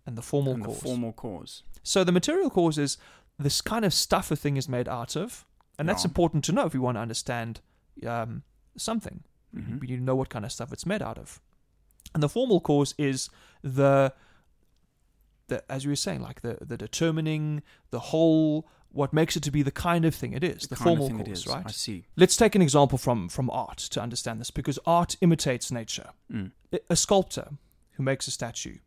[0.04, 1.62] and the formal And the formal cause.
[1.82, 2.98] So the material cause is
[3.38, 5.46] this kind of stuff a thing is made out of,
[5.78, 7.60] and that's important to know if we want to understand
[8.04, 8.42] um,
[8.76, 9.22] something.
[9.56, 9.80] Mhm.
[9.80, 11.40] We need to know what kind of stuff it's made out of.
[12.14, 13.30] And the formal cause is
[13.62, 14.12] the,
[15.48, 19.50] the as you were saying, like the the determining the whole, what makes it to
[19.50, 21.46] be the kind of thing it is, the, of formal cause, is.
[21.46, 21.64] right?
[21.66, 22.06] I see.
[22.16, 26.52] Let's take an example from from art to understand this, because art imitates nature Mm.
[26.90, 27.48] a sculptor
[27.92, 28.78] who makes a statue,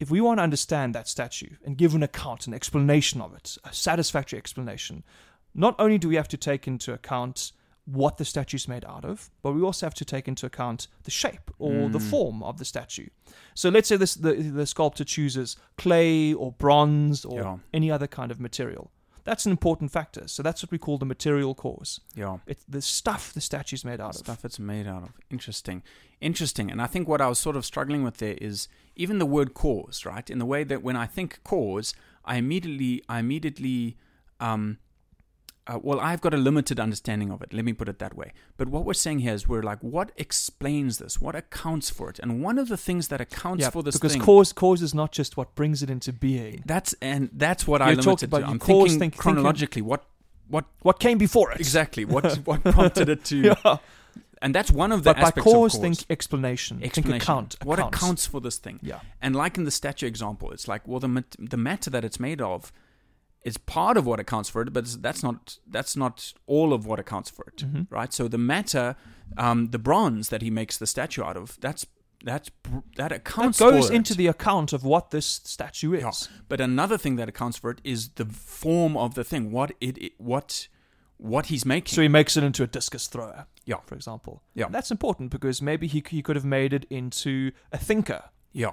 [0.00, 3.58] if we want to understand that statue and give an account, an explanation of it,
[3.64, 5.04] a satisfactory explanation,
[5.54, 7.52] not only do we have to take into account
[7.86, 10.88] what the statue is made out of, but we also have to take into account
[11.04, 12.10] the shape or the Mm.
[12.10, 13.08] form of the statue.
[13.54, 17.56] So let's say this the, the sculptor chooses clay or bronze or Yeah.
[17.72, 18.90] any other kind of material.
[19.22, 20.28] That's an important factor.
[20.28, 22.00] So that's what we call the material cause.
[22.14, 22.38] Yeah.
[22.46, 24.16] It's the stuff the statue is made out of.
[24.16, 25.10] Stuff it's made out of.
[25.30, 25.82] Interesting.
[26.20, 26.70] Interesting.
[26.70, 29.52] And I think what I was sort of struggling with there is even the word
[29.52, 30.28] cause, right?
[30.30, 31.92] In the way that when I think cause,
[32.24, 33.96] I immediately, I immediately,
[34.40, 34.78] um,
[35.68, 37.52] uh, well, I've got a limited understanding of it.
[37.52, 38.32] Let me put it that way.
[38.56, 41.20] But what we're saying here is we're like, what explains this?
[41.20, 42.18] What accounts for it?
[42.20, 44.94] And one of the things that accounts Yeah, for this because thing, cause cause is
[44.94, 46.62] not just what brings it into being.
[46.66, 48.46] that's and that's what I You're limited about to.
[48.46, 49.82] I'm cause thinking think- thinking- chronologically.
[49.82, 50.04] What
[50.48, 51.58] what What came before it?
[51.60, 52.04] exactly?
[52.04, 53.36] What what prompted it to?
[53.64, 53.76] Yeah.
[54.42, 55.80] And that's one of the But by aspects cause, of cause.
[55.80, 56.82] think explanation.
[56.82, 57.02] explanation.
[57.10, 57.56] Think account.
[57.64, 57.96] What accounts.
[57.98, 58.78] accounts for this thing?
[58.82, 59.00] Yeah.
[59.22, 62.40] And like in the statue example, it's like, well, the the matter that it's made
[62.42, 62.70] of
[63.44, 66.98] is part of what accounts for it, but that's not that's not all of what
[66.98, 67.86] accounts for it, Mhm.
[67.90, 68.12] right?
[68.12, 68.96] So the matter,
[69.36, 71.86] um, the bronze that he makes the statue out of, that's
[72.24, 72.50] that's
[72.96, 74.16] that That goes for into it.
[74.16, 76.02] the account of what this statue is.
[76.02, 76.38] Yeah.
[76.48, 79.96] But another thing that accounts for it is the form of the thing, what it,
[79.98, 80.68] it what
[81.18, 81.94] what he's making.
[81.94, 83.46] So he makes it into a discus thrower.
[83.64, 83.76] Yeah.
[83.86, 84.42] For example.
[84.54, 84.66] Yeah.
[84.66, 88.24] And that's important because maybe he, he could have made it into a thinker.
[88.52, 88.72] yeah,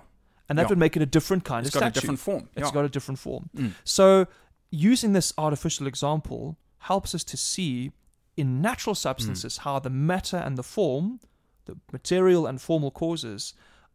[0.50, 0.70] And that Yeah.
[0.70, 2.00] would make it a different kind it's of got statue.
[2.00, 2.50] a different form.
[2.56, 2.74] It's yeah.
[2.74, 3.50] got a different form.
[3.56, 3.74] Mm.
[3.86, 4.28] So
[4.74, 7.92] using this artificial example helps us to see
[8.36, 11.20] in natural substances how the matter and the form,
[11.66, 13.54] the material and formal causes,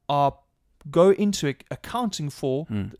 [0.09, 0.33] are
[0.91, 2.95] go into accounting for Mm.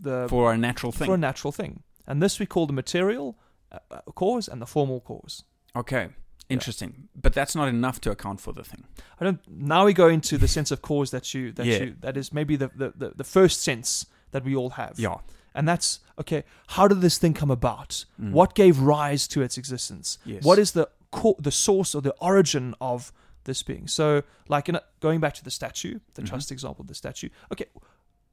[0.00, 1.06] the for a natural thing.
[1.06, 1.82] for a natural thing.
[2.06, 3.36] And this we call the material
[3.72, 5.42] uh, uh, cause and the formal cause.
[5.74, 6.08] Okay,
[6.48, 7.08] interesting.
[7.14, 8.84] But that's not enough to account for the thing.
[9.20, 9.40] I don't.
[9.48, 11.82] Now we go into the sense of cause that you that Yeah.
[11.82, 14.92] you that is maybe the, the, the first sense that we all have.
[14.98, 15.16] Yeah.
[15.54, 16.44] And that's okay.
[16.68, 18.04] How did this thing come about?
[18.20, 18.32] Mm.
[18.32, 20.18] What gave rise to its existence?
[20.24, 20.42] Yes.
[20.44, 23.12] What is the co- the source or the origin of
[23.44, 23.86] this being?
[23.88, 26.28] So, like in a, going back to the statue, the Mhm.
[26.28, 27.28] trust example of the statue.
[27.52, 27.66] Okay,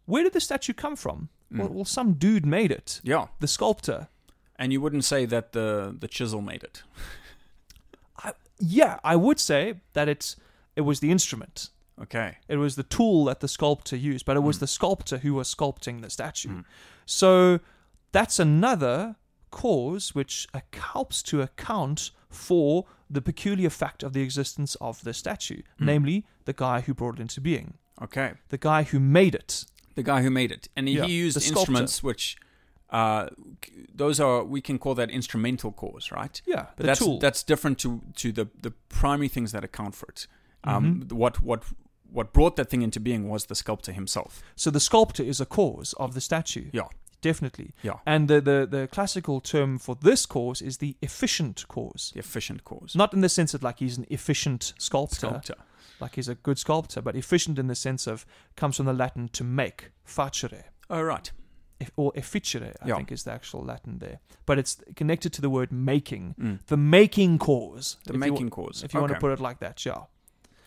[0.06, 1.30] where did the statue come from?
[1.52, 1.72] Well, Mm.
[1.72, 3.02] well, some dude made it.
[3.04, 3.28] Yeah.
[3.40, 4.08] The sculptor.
[4.58, 6.84] And you wouldn't say that the the chisel made it.
[8.24, 10.36] I, yeah, I would say that it's
[10.76, 11.70] it was the instrument.
[12.02, 12.38] Okay.
[12.48, 14.62] It was the tool that the sculptor used, but it was Mm.
[14.62, 16.50] the sculptor who was sculpting the statue.
[16.50, 16.66] Mm.
[17.06, 17.60] So
[18.12, 19.16] that's another
[19.52, 25.62] cause which helps to account for the peculiar fact of the existence of the statue,
[25.80, 25.86] Mm.
[25.86, 28.34] namely the guy who brought it into being, Okay.
[28.50, 29.66] the guy who made it.
[29.96, 32.38] The guy who made it, and he Yeah, used the instruments which,
[32.90, 33.28] uh,
[33.94, 36.42] those are we can call that instrumental cause, right?
[36.46, 37.20] Yeah, But the that's tool.
[37.20, 40.28] that's different to to the the primary things that account for it.
[40.64, 41.18] Um, Mm-hmm.
[41.18, 41.64] what what
[42.10, 44.42] what brought that thing into being was the sculptor himself.
[44.56, 46.70] so the sculptor is a cause of the statue.
[46.74, 46.88] Yeah.
[47.22, 47.74] Definitely.
[47.84, 48.00] Yeah.
[48.06, 52.12] And the, the, the classical term for this cause is the efficient cause.
[52.14, 52.96] The efficient cause.
[52.96, 55.56] Not in the sense that like he's an efficient sculptor, Sculptor.
[56.00, 59.30] like he's a good sculptor, but efficient in the sense of comes from the Latin
[59.34, 61.32] to make, facere, Oh right.
[61.96, 62.96] Or efficere, I Yeah.
[62.98, 64.20] think is the actual Latin there.
[64.46, 66.60] But it's connected to the word making, Mm.
[66.68, 67.98] the making cause.
[68.06, 68.84] The if you making cause.
[68.84, 70.04] if you want to put it like that, yeah.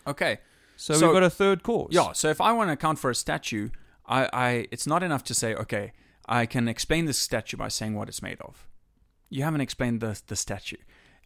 [0.07, 0.39] Okay.
[0.77, 1.89] So, So- we've got a third cause.
[1.91, 2.11] Yeah.
[2.13, 3.69] So if I want to account for a statue,
[4.07, 5.93] I, I it's not enough to say okay,
[6.27, 8.67] I can explain this statue by saying what it's made of.
[9.29, 10.77] You haven't explained the the statue.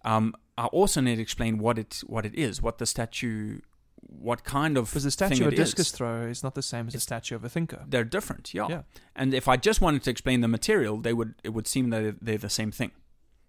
[0.05, 3.59] Um, I also need to explain what it what it is, what the statue,
[4.01, 5.69] what kind of Because the thing statue of a it is.
[5.73, 7.83] discus thrower is not the same as a statue of a thinker.
[7.88, 8.67] They're different, yeah.
[8.69, 8.81] Yeah.
[9.15, 12.17] And if I just wanted to explain the material, they would it would seem that
[12.21, 12.91] they're the same thing.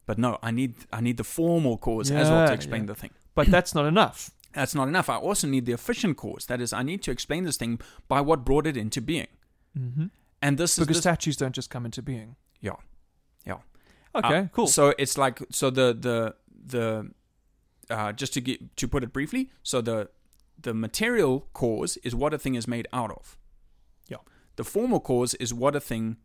[0.06, 2.86] But no, I need I need the formal cause as well to explain yeah.
[2.88, 3.10] the thing.
[3.34, 4.30] But that's not enough.
[4.52, 5.08] That's not enough.
[5.08, 6.46] I also need the efficient cause.
[6.46, 9.28] That is, I need to explain this thing by what brought it into being.
[9.76, 10.06] hmm
[10.42, 12.36] And this is Because this, statues don't just come into being.
[12.60, 12.76] Yeah.
[13.46, 13.58] Yeah.
[14.14, 14.66] Okay, Uh, cool.
[14.66, 16.34] So it's like so the the
[16.66, 17.10] the
[17.90, 20.08] uh, just to get to put it briefly, so the
[20.62, 23.36] the material cause is what a thing is made out of.
[24.08, 24.18] Yeah.
[24.56, 26.16] The formal cause is what a thing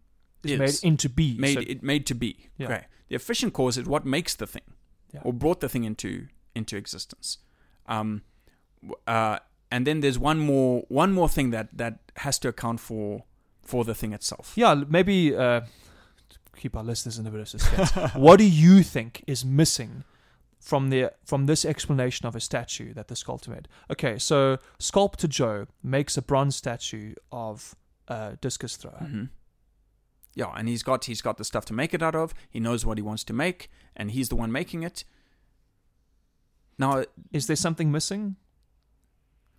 [0.43, 1.37] It's is made into be.
[1.37, 2.49] made so- it made to be.
[2.57, 2.67] Yeah.
[2.67, 2.85] Okay.
[3.09, 4.63] The efficient cause is what makes the thing
[5.13, 5.21] Yeah.
[5.23, 7.37] or brought the thing into into existence.
[7.87, 8.21] Um,
[9.07, 9.39] uh,
[9.71, 13.23] and then there's one more one more thing that that has to account for
[13.65, 14.53] for the thing itself.
[14.55, 15.61] yeah, maybe uh,
[16.55, 17.91] keep our listeners in a bit of suspense.
[18.15, 20.03] what do you think is missing
[20.59, 23.67] from the from this explanation of a statue that the sculptor made?
[23.91, 27.75] Okay, so sculptor Joe makes a bronze statue of
[28.07, 28.97] a discus thrower.
[28.99, 29.23] hmm
[30.35, 32.33] Yeah, and he's got he's got the stuff to make it out of.
[32.49, 35.03] He knows what he wants to make, and he's the one making it.
[36.77, 38.35] Now, Is there something missing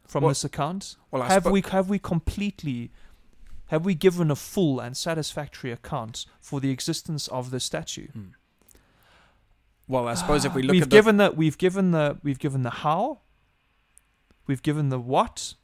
[0.06, 0.96] from Well- this account?
[1.10, 2.90] well, I have we have we completely
[3.68, 8.08] have we given a full and satisfactory account for the existence of the statue?
[8.08, 8.28] Hmm.
[9.88, 12.62] Well, I suppose if we look we've at given the we've given the we've given
[12.62, 13.20] the how,
[14.46, 15.54] we've given the what,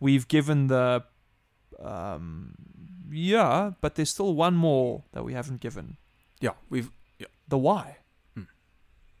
[0.00, 1.04] we've given the
[1.78, 2.54] um
[3.10, 5.98] yeah, but there's still one more that we haven't given.
[6.40, 6.90] yeah, we've
[7.48, 7.98] The why.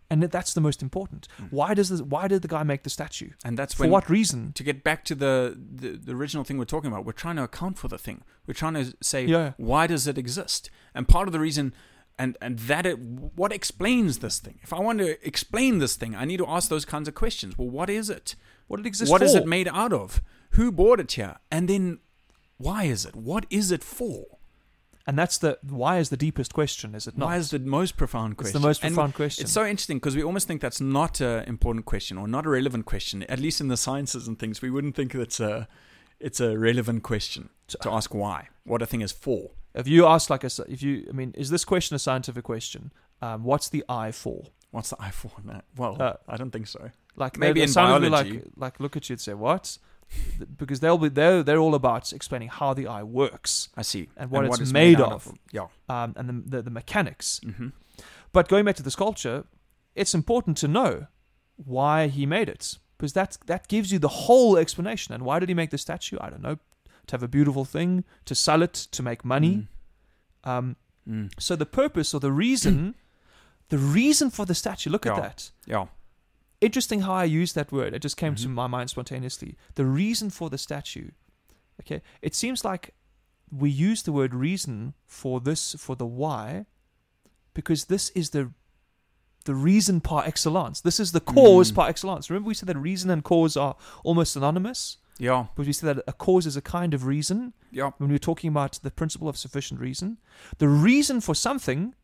[0.08, 1.26] And that's the most important.
[1.36, 1.44] Hmm.
[1.50, 3.30] Why does this, why did the guy make the statue?
[3.44, 4.52] and that's For what reason?
[4.52, 7.04] to get back to the, the the original thing we're talking about.
[7.04, 8.22] We're trying to account for the thing.
[8.46, 9.52] We're trying to say Yeah.
[9.56, 10.70] why does it exist?
[10.94, 11.74] And part of the reason,
[12.18, 14.58] and and that it, what explains this thing.
[14.62, 17.58] If I want to explain this thing, I need to ask those kinds of questions.
[17.58, 18.36] Well, what is it?
[18.68, 19.24] What it exist What for?
[19.26, 20.22] is it made out of?
[20.50, 21.36] Who bought it here?
[21.50, 21.98] And then
[22.58, 23.14] why is it?
[23.16, 24.35] What is it for?
[25.08, 27.26] And that's the why is the deepest question, is it not?
[27.26, 28.60] Why is the most profound it's question?
[28.60, 29.44] the most And profound question.
[29.44, 32.48] It's so interesting because we almost think that's not an important question or not a
[32.48, 33.22] relevant question.
[33.24, 35.68] At least in the sciences and things, we wouldn't think that's a
[36.18, 39.50] it's a relevant question to ask why, what a thing is for.
[39.74, 42.90] if you ask like a, if you, I mean, is this question a scientific question?
[43.20, 44.44] Um, what's the eye for?
[44.70, 45.30] What's the eye for?
[45.44, 46.90] No, well, Uh, I don't think so.
[47.16, 48.10] Like Maybe in biology.
[48.38, 49.78] like like look at you and say what?
[50.56, 54.08] Because they'll be they're they're all about explaining how the eye works I see.
[54.16, 55.32] and what it's is made out of.
[55.52, 55.66] Yeah.
[55.88, 57.40] um, and the, the the mechanics.
[57.44, 57.68] hmm
[58.32, 59.44] But going back to the sculpture,
[59.94, 61.06] it's important to know
[61.56, 65.14] why he made it because that that gives you the whole explanation.
[65.14, 66.18] And why did he make the statue?
[66.20, 66.58] I don't know.
[67.06, 69.68] To have a beautiful thing, to sell it, to make money.
[70.44, 70.76] Um,
[71.08, 71.30] Mm.
[71.38, 72.96] so the purpose or the reason,
[73.68, 74.90] the reason for the statue.
[74.90, 75.50] Look at that.
[75.64, 75.86] Yeah.
[76.60, 77.92] Interesting how I used that word.
[77.94, 78.52] It just came to Mhm.
[78.52, 79.56] my mind spontaneously.
[79.74, 81.10] The reason for the statue.
[81.80, 82.94] Okay, it seems like
[83.50, 86.66] we use the word reason for this for the why,
[87.54, 88.52] because this is the
[89.44, 90.80] the reason par excellence.
[90.80, 91.74] This is the cause Mm.
[91.76, 92.28] par excellence.
[92.28, 95.46] Remember we said that reason and cause are almost synonymous, Yeah.
[95.54, 97.92] because we said that a cause is a kind of reason Yeah.
[97.98, 100.18] when we were talking about the principle of sufficient reason.
[100.58, 101.94] The reason for something,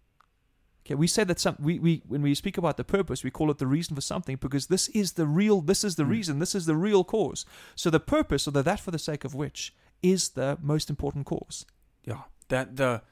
[0.84, 3.50] okay, we say that some we, we when we speak about the purpose, we call
[3.50, 6.10] it the reason for something because this is the real this is the Mm.
[6.10, 7.44] reason, this is the real cause.
[7.74, 11.26] So the purpose or the that for the sake of which is the most important
[11.26, 11.64] cause.
[12.04, 12.22] Yeah.
[12.48, 13.02] That the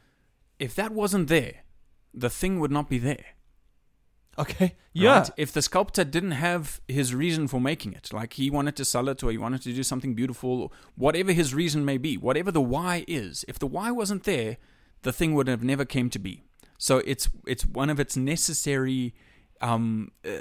[0.58, 1.64] if that wasn't there,
[2.12, 3.24] the thing would not be there.
[4.38, 4.76] Okay.
[4.92, 5.18] Yeah.
[5.18, 5.30] Right?
[5.36, 9.08] If the sculptor didn't have his reason for making it, like he wanted to sell
[9.08, 12.60] it or he wanted to do something beautiful, whatever his reason may be, whatever the
[12.60, 14.56] why is, if the why wasn't there,
[15.02, 16.44] the thing would have never came to be.
[16.82, 19.12] So it's it's one of its necessary
[19.60, 20.40] um, uh,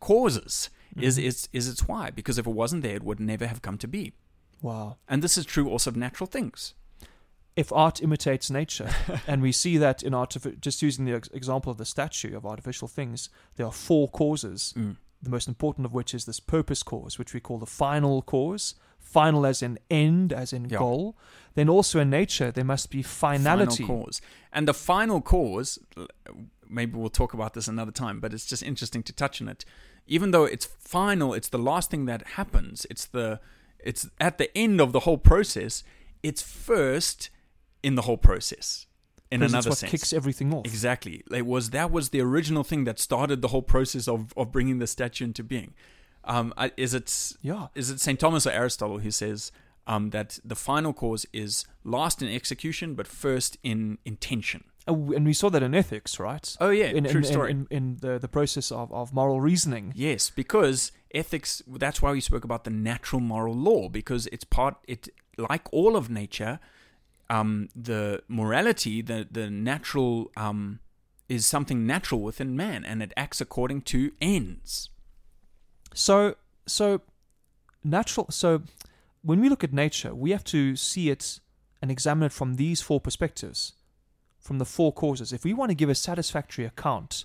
[0.00, 1.22] causes is Mhm.
[1.24, 3.88] is is its why because if it wasn't there, it would never have come to
[3.88, 4.12] be.
[4.60, 4.96] Wow.
[5.08, 6.74] And this is true also of natural things.
[7.56, 8.90] If art imitates nature,
[9.26, 12.88] and we see that in artifi- just using the example of the statue of artificial
[12.88, 14.74] things, there are four causes.
[14.76, 14.96] Mm.
[15.24, 18.74] the most important of which is this purpose cause, which we call the final cause.
[19.12, 20.78] Final as in end, as in Yeah.
[20.78, 21.16] goal.
[21.54, 23.84] Then also in nature, there must be finality.
[23.84, 24.20] Final cause.
[24.52, 25.78] And the final cause,
[26.68, 29.64] maybe we'll talk about this another time, but it's just interesting to touch on it.
[30.06, 32.86] Even though it's final, it's the last thing that happens.
[32.90, 33.40] It's the
[33.78, 35.84] it's at the end of the whole process.
[36.22, 37.30] It's first
[37.82, 38.86] in the whole process.
[39.30, 39.90] In because another it's what sense.
[39.90, 40.64] kicks everything off.
[40.66, 41.22] Exactly.
[41.30, 44.78] It was that was the original thing that started the whole process of, of bringing
[44.78, 45.74] the statue into being.
[46.24, 47.68] Um, is it Yeah.
[47.74, 48.18] is it St.
[48.20, 49.52] Thomas or Aristotle who says
[49.86, 54.64] um, that the final cause is last in execution, but first in intention?
[54.86, 56.56] Uh, And we saw that in ethics, right?
[56.60, 57.50] Oh yeah, in, true in, story.
[57.50, 59.92] In, in, in the, the process of, of moral reasoning.
[59.96, 61.62] yes, because ethics.
[61.66, 64.76] That's why we spoke about the natural moral law because it's part.
[64.86, 66.58] It like all of nature,
[67.30, 70.80] um, the morality, the the natural um,
[71.28, 74.90] is something natural within man, and it acts according to ends.
[75.94, 76.36] So,
[76.66, 77.00] so
[77.84, 78.26] natural.
[78.30, 78.62] So,
[79.22, 81.40] when we look at nature, we have to see it
[81.80, 83.74] and examine it from these four perspectives,
[84.38, 85.32] from the four causes.
[85.32, 87.24] If we want to give a satisfactory account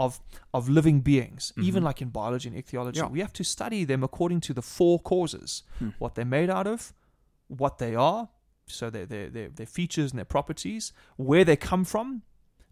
[0.00, 0.20] of
[0.54, 1.86] of living beings, even Mhm.
[1.86, 2.98] like in biology and ichthyology.
[2.98, 3.06] Yeah.
[3.06, 5.90] We have to study them according to the four causes: Hmm.
[5.98, 6.92] what they're made out of,
[7.48, 8.28] what they are,
[8.66, 12.22] so their their their, their features and their properties, where they come from,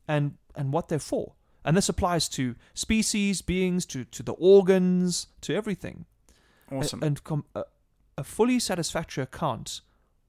[0.08, 1.34] and and what they're for.
[1.64, 6.06] And this applies to species, beings, to to the organs, to everything.
[6.70, 7.02] A- Awesome.
[7.02, 7.64] And com- a,
[8.16, 9.80] a fully satisfactory account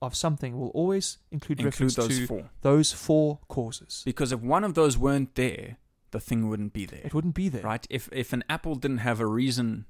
[0.01, 2.49] of something will always include, Include reference those to four.
[2.61, 4.01] those four causes.
[4.03, 5.77] Because if one of those weren't there,
[6.09, 7.01] the thing wouldn't be there.
[7.03, 7.61] It wouldn't be there.
[7.61, 7.85] Right?
[7.89, 9.85] If if an apple didn't have a reason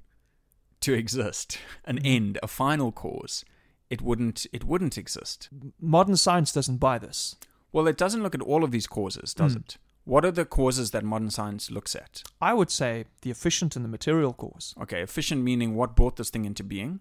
[0.80, 2.06] to exist, an Mhm.
[2.16, 3.44] end, a final cause,
[3.90, 5.48] it wouldn't it wouldn't exist.
[5.80, 7.36] Modern science doesn't buy this.
[7.72, 9.60] Well, it doesn't look at all of these causes, does Mm.
[9.60, 9.78] it?
[10.04, 12.22] What are the causes that modern science looks at?
[12.40, 14.74] I would say the efficient and the material cause.
[14.82, 17.00] Okay, efficient meaning what brought this thing into being.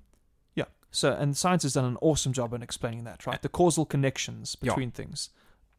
[0.56, 0.66] Yeah.
[0.92, 3.42] So, and science has done an awesome job in explaining that, right?
[3.42, 4.70] The causal connections Yeah.
[4.72, 5.30] between things,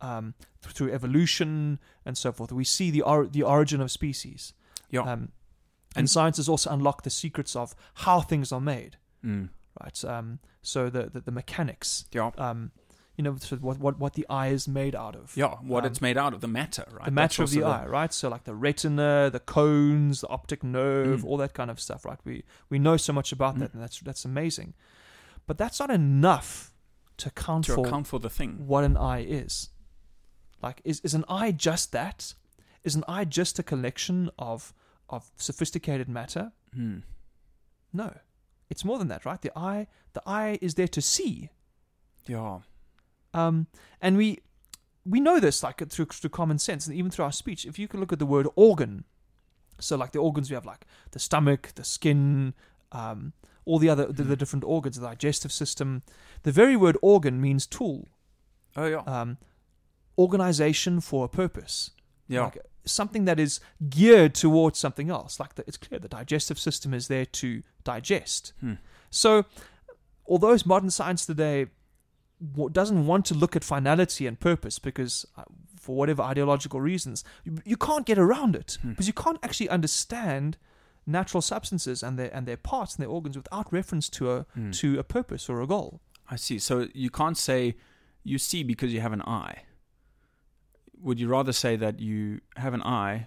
[0.00, 2.50] um, through evolution and so forth.
[2.50, 4.52] We see the or- the origin of species.
[4.90, 5.02] Yeah.
[5.02, 5.32] Um, and,
[5.94, 9.50] And- science has also unlocked the secrets of how things are made, Mm.
[9.80, 10.04] right?
[10.04, 12.06] Um, so the, the the mechanics.
[12.12, 12.32] Yeah.
[12.36, 12.72] Um,
[13.16, 15.36] you know, so what what what the eye is made out of.
[15.36, 17.04] Yeah, what Um, it's made out of, the matter, right?
[17.04, 18.12] the That's matter of the eye, right?
[18.12, 21.24] So like the retina, the cones, the optic nerve, Mm.
[21.26, 22.18] all that kind of stuff, right?
[22.24, 23.58] We we know so much about Mm.
[23.60, 24.74] that, and that's that's amazing.
[25.46, 26.72] But that's not enough
[27.18, 28.66] to account to for account for the thing.
[28.66, 29.70] what an eye is.
[30.62, 32.34] Like, is is an eye just that?
[32.84, 34.72] Is an eye just a collection of
[35.08, 36.52] of sophisticated matter?
[36.72, 37.00] Hmm.
[37.92, 38.16] No,
[38.70, 39.40] it's more than that, right?
[39.42, 41.50] The eye the eye is there to see.
[42.26, 42.60] Yeah.
[43.34, 43.66] Um,
[44.00, 44.40] and we
[45.04, 47.64] we know this like through through common sense and even through our speech.
[47.64, 49.04] If you can look at the word organ,
[49.78, 52.54] so like the organs we have, like the stomach, the skin,
[52.92, 53.32] um,
[53.64, 56.02] all the other the, the different organs, the digestive system.
[56.42, 58.08] The very word organ means tool,
[58.76, 59.02] Oh yeah.
[59.06, 59.38] um,
[60.18, 61.90] organization for a purpose,
[62.28, 62.44] yeah.
[62.44, 65.40] like something that is geared towards something else.
[65.40, 68.52] Like the, it's clear the digestive system is there to digest.
[68.60, 68.74] Hmm.
[69.10, 69.44] So,
[70.26, 71.66] although modern science today
[72.72, 75.44] doesn't want to look at finality and purpose because, uh,
[75.80, 78.90] for whatever ideological reasons, you, you can't get around it Hmm.
[78.90, 80.56] because you can't actually understand
[81.06, 84.70] natural substances and their and their parts and their organs without reference to a Hmm.
[84.72, 86.00] to a purpose or a goal.
[86.30, 86.58] I see.
[86.58, 87.76] So you can't say
[88.24, 89.62] you see because you have an eye.
[91.00, 93.26] Would you rather say that you have an eye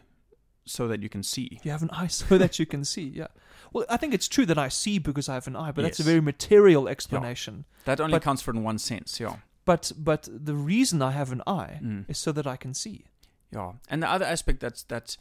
[0.66, 1.60] so that you can see?
[1.64, 3.04] You have an eye so that you can see.
[3.04, 3.28] Yeah.
[3.74, 6.00] Well, I think it's true that I see because I have an eye, but that's
[6.00, 7.66] a very material explanation.
[7.86, 9.20] That only But- counts for in one sense.
[9.20, 9.38] Yeah.
[9.66, 12.06] But but the reason I have an eye Mm.
[12.10, 13.06] is so that I can see.
[13.52, 15.18] Yeah, and the other aspect that's that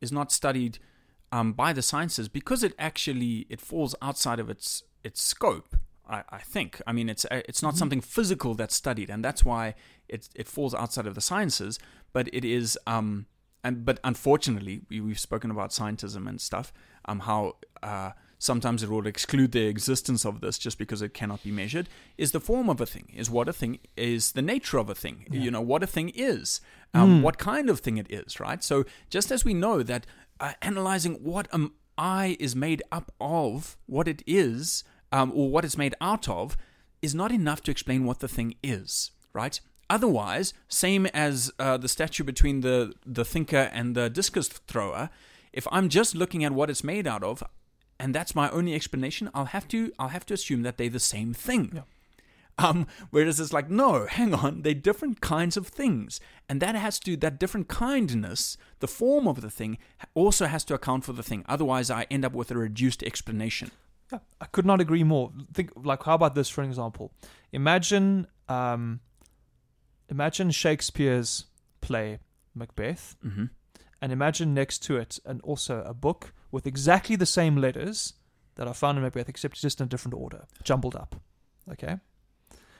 [0.00, 0.78] is not studied
[1.32, 5.76] um, by the sciences because it actually it falls outside of its its scope.
[6.08, 6.80] I, I think.
[6.86, 7.78] I mean, it's uh, it's not Mhm.
[7.78, 9.74] something physical that's studied, and that's why
[10.08, 11.78] it it falls outside of the sciences.
[12.12, 12.78] But it is.
[12.86, 13.26] Um,
[13.68, 16.72] and but unfortunately, we, we've spoken about scientism and stuff.
[17.08, 17.42] Um, how
[17.82, 21.86] uh, sometimes it will exclude the existence of this just because it cannot be measured.
[22.16, 23.06] Is the form of a thing?
[23.20, 24.32] Is what a thing is?
[24.32, 25.16] The nature of a thing?
[25.30, 25.40] Yeah.
[25.44, 26.60] You know what a thing is?
[26.94, 27.22] Um, Mm.
[27.22, 28.40] What kind of thing it is?
[28.40, 28.62] Right.
[28.70, 28.76] So
[29.10, 30.06] just as we know that
[30.40, 31.64] uh, analyzing what an
[31.96, 34.84] eye is made up of, what it is,
[35.16, 36.56] um, or what it's made out of,
[37.06, 39.10] is not enough to explain what the thing is.
[39.40, 39.60] Right.
[39.90, 45.10] Otherwise, same as uh, the statue between the, the thinker and the discus thrower,
[45.52, 47.42] if I'm just looking at what it's made out of,
[47.98, 51.00] and that's my only explanation, I'll have to I'll have to assume that they're the
[51.00, 51.72] same thing.
[51.74, 51.82] Yeah.
[52.58, 56.98] Um, whereas it's like, no, hang on, they're different kinds of things, and that has
[57.00, 59.78] to that different kindness, the form of the thing,
[60.14, 61.44] also has to account for the thing.
[61.48, 63.70] Otherwise, I end up with a reduced explanation.
[64.12, 65.32] Yeah, I could not agree more.
[65.52, 67.12] Think like how about this for an example?
[67.52, 69.00] Imagine um
[70.08, 71.46] imagine Shakespeare's
[71.80, 72.18] play
[72.54, 73.44] Macbeth Mm-hmm.
[74.00, 78.14] and imagine next to it and also a book with exactly the same letters
[78.56, 81.16] that are found in Macbeth except just in a different order, jumbled up.
[81.70, 81.98] Okay?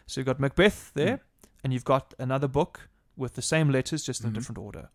[0.07, 1.20] So you've got Macbeth there Mm.
[1.64, 4.33] and you've got another book with the same letters just in Mhm.
[4.33, 4.89] a different order.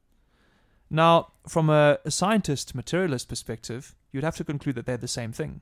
[0.90, 5.32] Now, from a, a scientist materialist perspective, you'd have to conclude that they're the same
[5.32, 5.62] thing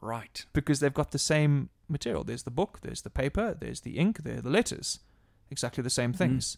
[0.00, 0.44] Right.
[0.52, 2.24] because they've got the same material.
[2.24, 5.00] There's the book, there's the paper, there's the ink, there are the letters.
[5.50, 6.56] Exactly the same things.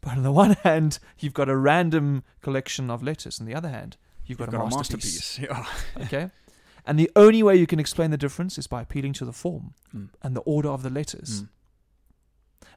[0.00, 3.40] But on the one hand, you've got a random collection of letters.
[3.40, 5.38] On the other hand, you've got, You've a, masterpiece.
[5.42, 5.66] Yeah.
[6.02, 6.30] Okay?
[6.86, 9.74] And the only way you can explain the difference is by appealing to the form
[9.94, 10.10] Mm.
[10.22, 11.42] and the order of the letters.
[11.42, 11.48] Mm.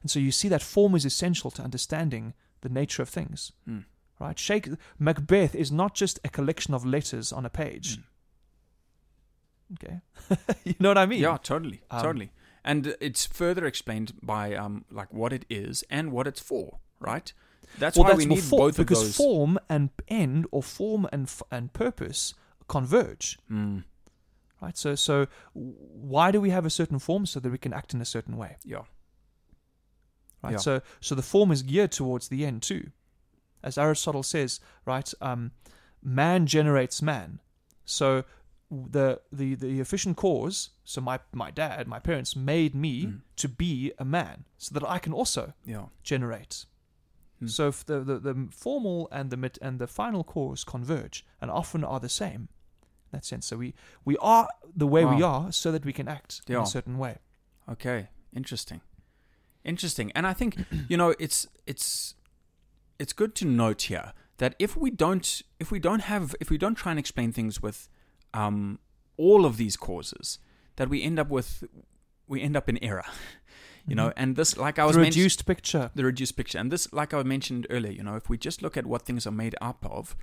[0.02, 3.52] And so you see that form is essential to understanding the nature of things.
[3.68, 3.84] Mm.
[4.20, 4.38] Right?
[4.38, 7.98] Shake Macbeth is not just a collection of letters on a page.
[7.98, 8.02] Mm.
[9.74, 10.00] Okay.
[10.64, 11.20] you know what I mean?
[11.20, 12.32] Yeah, totally, Um, totally.
[12.68, 17.32] And it's further explained by um, like what it is and what it's for, right?
[17.78, 19.16] That's well, why that's we need for- both of because those.
[19.16, 22.34] form and end or form and f- and purpose
[22.68, 23.38] converge.
[23.50, 23.84] Mm,
[24.60, 24.76] Right.
[24.76, 28.00] So so why do we have a certain form so that we can act in
[28.00, 28.56] a certain way?
[28.64, 28.82] yeah.
[30.42, 30.52] Right.
[30.52, 30.58] Yeah.
[30.58, 32.90] So so the form is geared towards the end too,
[33.62, 34.60] as Aristotle says.
[34.84, 35.12] Right.
[35.20, 35.52] Um,
[36.02, 37.40] man generates man.
[37.84, 38.24] So
[38.70, 40.70] the the the efficient cause.
[40.84, 43.20] So my my dad, my parents made me Mm.
[43.36, 45.86] to be a man, so that I can also Yeah.
[46.02, 46.66] generate.
[47.38, 47.46] Hmm.
[47.48, 51.50] So if the, the the formal and the mid and the final cause converge, and
[51.50, 52.48] often are the same.
[53.10, 56.08] In that sense, so we we are the way we are, so that we can
[56.08, 57.18] act in a certain way.
[57.66, 58.80] Okay, interesting,
[59.64, 60.12] interesting.
[60.14, 60.56] And I think
[60.88, 62.14] you know it's it's
[62.98, 66.58] it's good to note here that if we don't if we don't have if we
[66.58, 67.88] don't try and explain things with
[68.34, 68.78] um,
[69.16, 70.38] all of these causes,
[70.76, 71.64] that we end up with
[72.26, 73.04] we end up in error.
[73.86, 75.90] You know, and this like I was the reduced picture.
[75.94, 76.58] the reduced picture.
[76.58, 79.26] And this, like I mentioned earlier, you know, if we just look at what things
[79.26, 80.14] are made up of,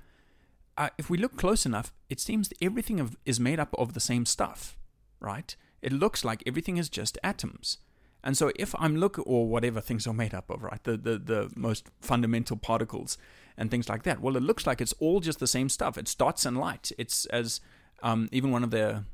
[0.78, 3.92] uh, if we look close enough, it seems that everything of, is made up of
[3.92, 4.78] the same stuff,
[5.18, 5.56] right?
[5.82, 7.78] It looks like everything is just atoms.
[8.22, 10.82] And so if I'm look or whatever things are made up of, right?
[10.84, 13.18] The, the the most fundamental particles
[13.56, 14.20] and things like that.
[14.20, 15.98] Well, it looks like it's all just the same stuff.
[15.98, 16.92] It's dots and light.
[16.98, 17.60] It's as
[18.02, 19.04] um, even one of the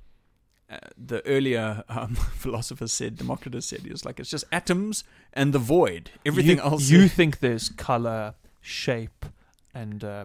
[0.70, 5.05] uh, the earlier um, philosophers said, Democritus said, he was like, it's just atoms
[5.35, 6.11] and the void.
[6.24, 6.89] Everything you, else.
[6.89, 9.26] You think there's color, shape,
[9.74, 10.24] and uh,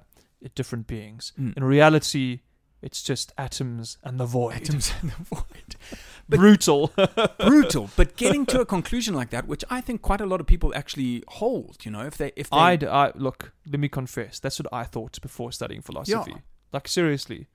[0.55, 1.33] different beings.
[1.37, 1.57] Mm.
[1.57, 2.39] In reality,
[2.81, 4.53] it's just atoms and the void.
[4.53, 5.75] atoms and the void.
[6.29, 6.93] but- Brutal.
[7.39, 7.89] Brutal.
[7.97, 10.73] But getting to a conclusion like that, which I think quite a lot of people
[10.75, 13.51] actually hold, you know, if they if they I'd, I look.
[13.69, 14.39] Let me confess.
[14.39, 16.31] That's what I thought before studying philosophy.
[16.31, 16.41] Yeah.
[16.71, 17.47] Like seriously,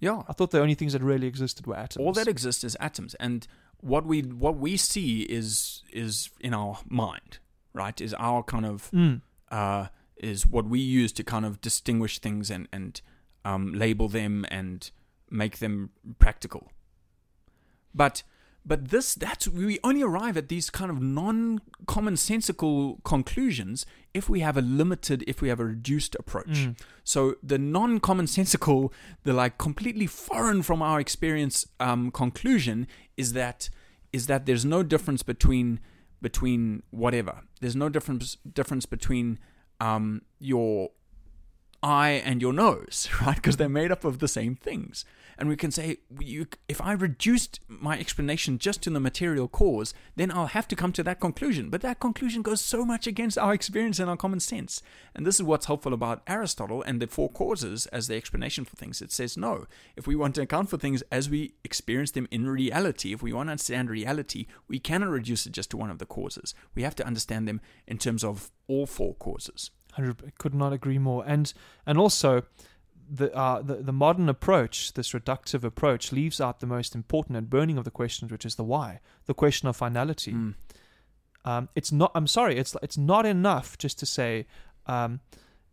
[0.00, 2.04] yeah, I thought the only things that really existed were atoms.
[2.04, 3.46] all that exists is atoms, and
[3.80, 7.38] what we what we see is is in our mind,
[7.74, 8.00] right?
[8.00, 9.20] Is our kind of Mm.
[9.50, 9.86] uh,
[10.16, 13.00] is what we use to kind of distinguish things and and
[13.44, 14.90] um, label them and
[15.30, 16.70] make them practical.
[17.94, 18.22] But
[18.64, 24.40] but this that's we only arrive at these kind of non commonsensical conclusions if we
[24.40, 26.46] have a limited if we have a reduced approach.
[26.48, 26.78] Mm.
[27.04, 28.92] So the non-commonsensical,
[29.24, 32.86] the like completely foreign from our experience um, conclusion
[33.16, 33.70] is that
[34.12, 35.80] is that there's no difference between
[36.20, 37.42] between whatever.
[37.60, 39.38] There's no difference difference between
[39.80, 40.90] um, your
[41.82, 43.36] eye and your nose, right?
[43.36, 45.04] Because they're made up of the same things.
[45.40, 49.94] And we can say, you, if I reduced my explanation just to the material cause,
[50.14, 51.70] then I'll have to come to that conclusion.
[51.70, 54.82] But that conclusion goes so much against our experience and our common sense.
[55.14, 58.76] And this is what's helpful about Aristotle and the four causes as the explanation for
[58.76, 59.00] things.
[59.00, 59.64] It says, no,
[59.96, 63.32] if we want to account for things as we experience them in reality, if we
[63.32, 66.54] want to understand reality, we cannot reduce it just to one of the causes.
[66.74, 69.70] We have to understand them in terms of all four causes.
[69.96, 71.52] 100 could not agree more and
[71.86, 72.42] and also
[73.12, 77.50] the, uh, the the modern approach this reductive approach leaves out the most important and
[77.50, 80.54] burning of the questions which is the why the question of finality Mm.
[81.44, 84.46] um, it's not i'm sorry it's it's not enough just to say
[84.86, 85.20] um,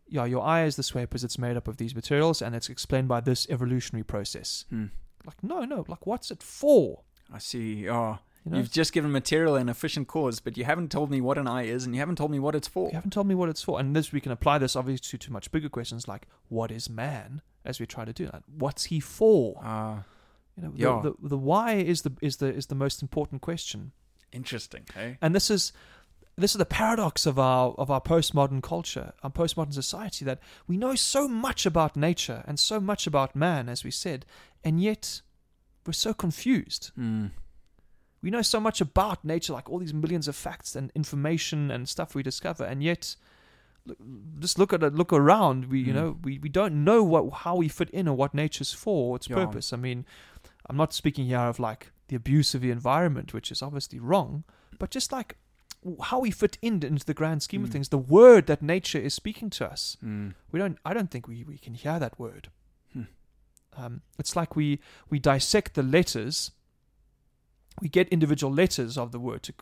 [0.08, 2.70] yeah your eye is this way because it's made up of these materials and it's
[2.70, 4.90] explained by this evolutionary process Mm.
[5.26, 7.02] like no no like what's it for
[7.32, 7.90] I see.
[7.90, 11.20] Oh, you know You've just given material and efficient cause, but you haven't told me
[11.22, 12.88] what an eye is, and you haven't told me what it's for.
[12.88, 13.80] You haven't told me what it's for.
[13.80, 17.42] And this we can apply this obviously to, much bigger questions like what is man,
[17.66, 18.44] as we try to do that.
[18.48, 19.60] What's he for?
[19.64, 20.04] Ah,
[20.56, 21.02] You know, yeah.
[21.04, 23.92] the, the the why is the is the is the most important question.
[24.32, 24.86] interesting.
[24.94, 25.18] Hey.
[25.22, 25.74] And this is
[26.40, 30.78] this is the paradox of our of our postmodern culture, our postmodern society, that we
[30.78, 34.26] know so much about nature and so much about man, as we said,
[34.64, 35.22] and yet
[35.86, 36.92] we're so confused.
[36.98, 37.32] Mm.
[38.22, 41.88] We know so much about nature, like all these millions of facts and information and
[41.88, 43.16] stuff we discover, and yet
[43.86, 43.98] look,
[44.40, 45.66] just look at it, look around.
[45.66, 45.96] We, you Mm.
[45.96, 49.30] know, we, we don't know what how we fit in or what nature's for, its
[49.30, 49.36] Yeah.
[49.36, 49.72] purpose.
[49.72, 50.06] I mean,
[50.68, 54.44] I'm not speaking here of like the abuse of the environment, which is obviously wrong,
[54.80, 55.38] but just like
[56.06, 57.74] how we fit in into the grand scheme of Mm.
[57.74, 59.96] things, the word that nature is speaking to us.
[60.04, 60.34] Mm.
[60.52, 60.78] We don't.
[60.84, 62.50] I don't think we, we can hear that word.
[62.94, 63.04] Hmm.
[63.78, 66.52] Um, it's like we we dissect the letters.
[67.82, 69.54] We get individual letters of the word to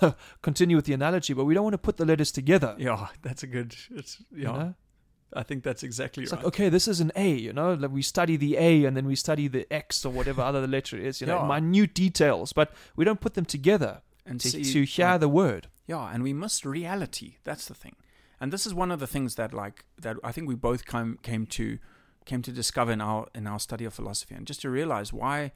[0.00, 2.74] to continue with the analogy, but we don't want to put the letters together.
[2.78, 3.74] Yeah, that's a good.
[3.90, 4.38] It's yeah.
[4.38, 4.74] You know?
[5.36, 6.38] I think that's exactly It's right.
[6.44, 7.32] like okay, this is an A.
[7.32, 10.42] You know, like we study the A and then we study the X or whatever
[10.42, 11.20] other the letter is.
[11.20, 11.60] You know, Yeah.
[11.60, 15.28] minute details, but we don't put them together and to, see, to hear like, the
[15.28, 15.68] word.
[15.88, 17.38] Yeah, and we miss reality.
[17.42, 17.96] That's the thing.
[18.40, 21.18] And this is one of the things that like that I think we both came
[21.22, 21.78] came to
[22.24, 25.52] came to discover in our in our study of philosophy and just to realize why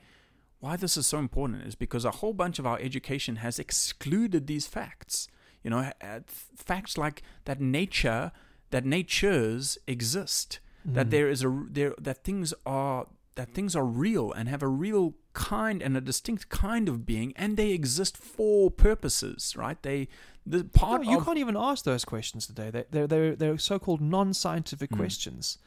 [0.60, 4.46] why this is so important is because a whole bunch of our education has excluded
[4.46, 5.28] these facts.
[5.62, 6.20] You know, uh,
[6.56, 8.32] facts like that nature,
[8.70, 11.10] that natures exist, that Mm.
[11.10, 15.14] there is a there that things are that things are real and have a real
[15.32, 19.80] kind and a distinct kind of being, and they exist for purposes, right?
[19.82, 20.08] They
[20.44, 22.70] the part No, you of can't even ask those questions today.
[22.70, 24.96] They- They're they're they're so-called non-scientific Mm.
[24.96, 25.58] questions,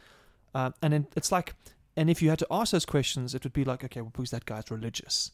[0.54, 1.56] uh, and it, it's like,
[1.98, 4.32] and if you had to ask those questions, it would be like, okay, well, because
[4.32, 5.32] that guy's religious.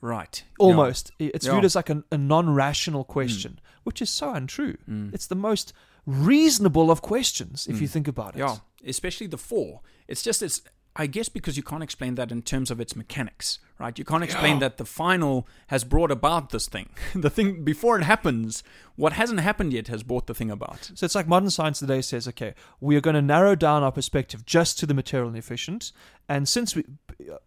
[0.00, 0.44] right.
[0.58, 1.52] Almost, I- it's Yeah.
[1.52, 4.76] viewed as like a, a non-rational question, which is so untrue.
[4.88, 5.14] Mm.
[5.14, 5.72] It's the most
[6.04, 7.92] reasonable of questions if you Mm.
[7.92, 8.40] think about it.
[8.40, 9.80] Yeah, especially the four.
[10.06, 10.60] It's just it's.
[10.96, 13.98] I guess because you can't explain that in terms of its mechanics, right?
[13.98, 14.60] You can't explain Yeah.
[14.60, 16.90] that the final has brought about this thing.
[17.16, 18.62] the thing before it happens,
[18.94, 20.92] what hasn't happened yet has brought the thing about.
[20.94, 23.90] So it's like modern science today says, okay, we are going to narrow down our
[23.90, 25.90] perspective just to the material and efficient,
[26.28, 26.84] and since we,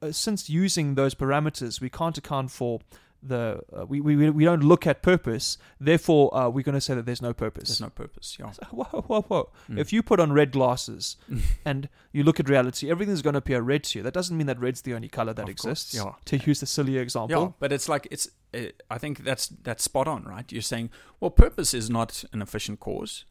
[0.01, 2.81] uh, since using those parameters, we can't account for
[3.23, 5.57] the uh, we, we we don't look at purpose.
[5.79, 7.69] Therefore, uh, we're going to say that there's no purpose.
[7.69, 8.37] There's no purpose.
[8.39, 8.51] Yeah.
[8.71, 9.49] Whoa, whoa, whoa!
[9.69, 9.79] Mm.
[9.79, 11.17] If you put on red glasses
[11.65, 14.03] and you look at reality, everything's going to appear red to you.
[14.03, 15.95] That doesn't mean that red's the only color that Of course, exists.
[15.95, 16.13] yeah.
[16.25, 18.29] To use the silly Yeah, example, but it's like it's.
[18.53, 20.49] Uh, I think that's that's spot on, right?
[20.51, 20.89] You're saying,
[21.19, 23.25] well, purpose is not an efficient cause.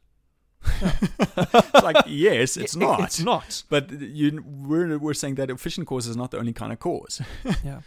[0.83, 3.01] it's like yes, it's not.
[3.01, 3.63] It's not.
[3.69, 7.21] But you, we're we're saying that efficient cause is not the only kind of cause.
[7.65, 7.81] Yeah.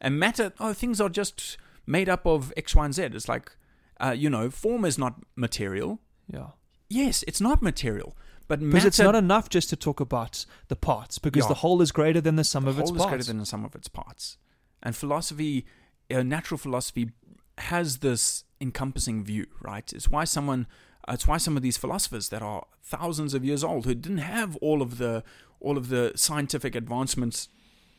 [0.00, 3.02] And matter, oh, things are just made up of X, Y, and Z.
[3.04, 3.52] It's like,
[4.00, 6.00] uh, you know, form is not material.
[6.30, 6.48] Yeah.
[6.88, 8.16] Yes, it's not material,
[8.48, 11.48] but Because it's not enough just to talk about the parts, because Yeah.
[11.48, 13.02] the whole is greater than the sum the of its parts.
[13.02, 14.36] whole is greater than the sum of its parts.
[14.82, 15.64] And philosophy,
[16.10, 17.10] uh, natural philosophy,
[17.58, 19.92] has this encompassing view, right?
[19.92, 20.66] It's why someone,
[21.08, 24.18] uh, it's why some of these philosophers that are thousands of years old, who didn't
[24.18, 25.22] have all of the
[25.60, 27.48] all of the scientific advancements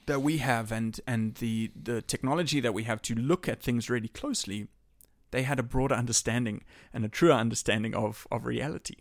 [0.06, 3.90] that we have, and and the the technology that we have to look at things
[3.90, 4.68] really closely,
[5.32, 8.96] they had a broader understanding and a truer understanding of of reality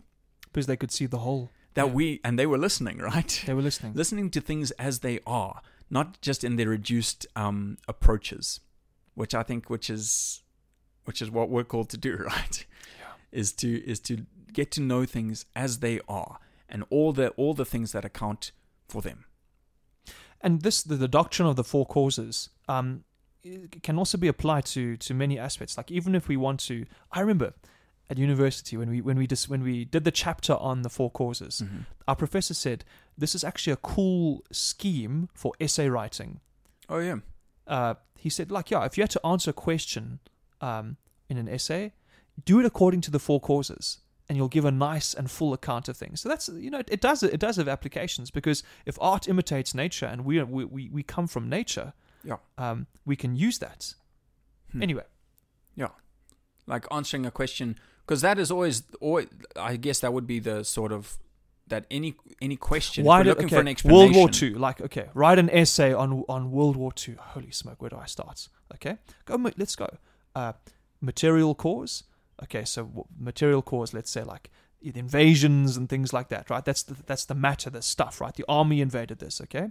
[0.44, 1.50] because they could see the whole.
[1.74, 1.92] that Yeah.
[1.92, 3.42] we and they were listening, right?
[3.46, 3.94] They were listening.
[3.94, 8.61] listening to things as they are, not just in their reduced um, approaches,
[9.14, 10.42] which I think, which is,
[11.05, 12.66] which is what we're called to do, right?
[13.00, 13.12] Yeah.
[13.40, 16.38] Is to is to get to know things as they are,
[16.68, 18.52] and all the all the things that account
[18.88, 19.24] for them.
[20.45, 23.03] And this the, the doctrine of the four causes um,
[23.82, 25.76] can also be applied to to many aspects.
[25.76, 27.55] Like even if we want to, I remember
[28.11, 31.11] at university when we when we just when we did the chapter on the four
[31.11, 31.62] causes,
[32.07, 32.84] our professor said
[33.18, 36.40] this is actually a cool scheme for essay writing.
[36.88, 37.18] Oh yeah,
[37.66, 40.18] Uh, he said like yeah, if you had to answer a question
[40.61, 40.97] um,
[41.28, 41.92] in an essay,
[42.45, 43.99] do it according to the four causes.
[44.27, 46.22] And you'll give a nice and full account of things.
[46.22, 50.07] So that's you know it, does it does have applications because if art imitates nature
[50.07, 51.93] and we we we, we come from nature,
[52.25, 52.37] yeah.
[52.57, 53.95] um, we can use that.
[54.72, 54.83] Hmm.
[54.83, 55.05] Anyway,
[55.77, 55.89] yeah,
[56.66, 60.64] Like answering a question, because that is always, always, I guess that would be the
[60.64, 61.18] sort of
[61.68, 63.05] that any any question.
[63.05, 64.01] why did looking okay, for an explanation.
[64.01, 64.55] World War Two?
[64.55, 67.16] Like okay, write an essay on on World War Two.
[67.18, 68.49] Holy smoke, where do I start?
[68.75, 69.37] Okay, go.
[69.57, 69.89] Let's go.
[70.35, 70.53] Uh,
[71.01, 72.05] material cause.
[72.43, 73.95] Okay, so material cause.
[73.95, 74.51] Let's say like
[74.82, 76.51] the invasions and things like that.
[76.51, 76.64] Right.
[76.64, 77.70] That's the that's the matter.
[77.70, 78.20] The stuff.
[78.20, 78.35] Right.
[78.35, 79.41] The army invaded this.
[79.41, 79.70] Okay.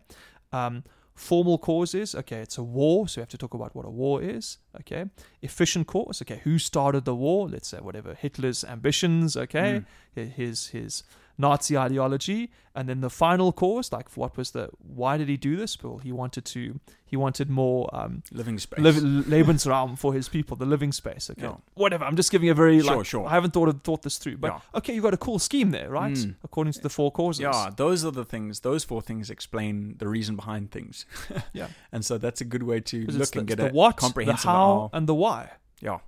[0.52, 0.84] Um,
[1.16, 2.16] formal causes.
[2.16, 4.58] Okay, it's a war, so we have to talk about what a war is.
[4.80, 5.06] Okay.
[5.42, 6.22] Efficient cause.
[6.22, 7.48] Okay, who started the war?
[7.50, 9.36] Let's say whatever Hitler's ambitions.
[9.38, 9.84] Okay,
[10.16, 10.32] Mm.
[10.34, 11.04] his his
[11.38, 15.56] Nazi ideology, and then the final cause, like what was the why did he do
[15.56, 15.82] this?
[15.82, 18.80] Well, he wanted to he wanted more um, living space.
[19.28, 21.30] Lebensraum for his people, the living space.
[21.30, 21.56] Okay, Yeah.
[21.76, 22.06] whatever.
[22.06, 23.26] I'm just giving a very Sure, like sure.
[23.28, 24.60] I haven't thought of, thought this through, but Yeah.
[24.76, 26.14] okay, you've got a cool scheme there, right?
[26.14, 26.36] Mm.
[26.44, 27.42] According to the four causes.
[27.42, 28.62] Yeah, those are the things.
[28.62, 31.06] Those four things explain the reason behind things.
[31.54, 31.68] Yeah.
[31.92, 34.02] and so that's a good way to look it's the, and get the what, the
[34.02, 34.46] comprehensive.
[34.50, 36.00] how, oh, and the why, yeah,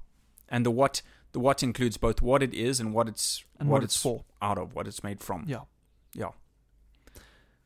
[0.49, 1.01] and the what.
[1.36, 4.23] The what includes both what it is and what it's and what, it's for.
[4.41, 5.43] out of, what it's made from.
[5.45, 5.63] Yeah.
[6.13, 6.31] Yeah.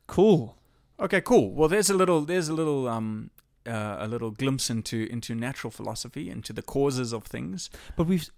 [0.06, 0.56] Cool.
[0.98, 1.52] Okay, cool.
[1.52, 3.30] Well, there's a little, there's a little, um,
[3.64, 7.70] uh, a little glimpse into into natural philosophy, into the causes of things.
[7.94, 8.28] But we've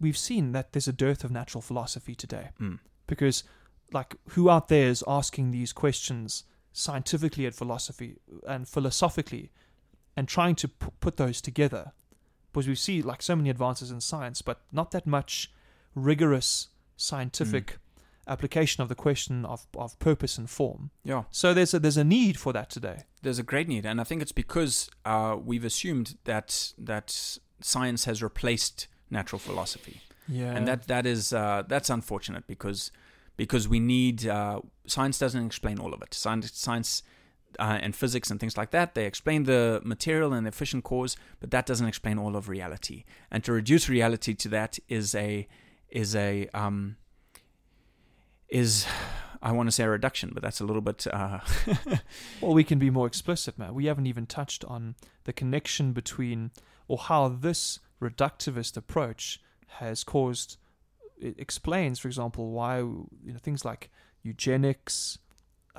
[0.00, 2.48] we've seen that there's a dearth of natural philosophy today.
[2.60, 2.80] Mm.
[3.06, 3.44] because
[3.92, 8.16] like who out there is asking these questions scientifically at philosophy
[8.46, 9.50] and philosophically
[10.16, 11.92] and trying to p- put those together
[12.52, 15.50] because we see like so many advances in science but not that much
[15.94, 17.78] rigorous scientific
[18.26, 20.90] application of the question of, of purpose and form.
[21.02, 21.24] Yeah.
[21.30, 23.04] so there's a there's a need for that today.
[23.22, 28.04] There's a great need, and I think it's because uh, we've assumed that that science
[28.04, 30.56] has replaced natural philosophy, yeah.
[30.56, 32.92] And that that is uh, that's unfortunate because
[33.36, 36.14] because we need uh, science doesn't explain all of it.
[36.14, 37.02] Science, science
[37.58, 41.50] uh, and physics and things like that they explain the material and efficient cause, but
[41.50, 43.04] that doesn't explain all of reality.
[43.30, 45.48] And to reduce reality to that is a
[45.90, 46.96] is a um,
[48.48, 48.86] is
[49.42, 51.06] I want to say a reduction, but that's a little bit.
[51.06, 51.40] Uh,
[52.42, 53.74] Well, we can be more explicit, man.
[53.74, 56.50] We haven't even touched on the connection between,
[56.88, 59.40] or how this reductivist approach
[59.78, 60.58] has caused.
[61.18, 63.90] It explains, for example, why you know things like
[64.22, 65.18] eugenics,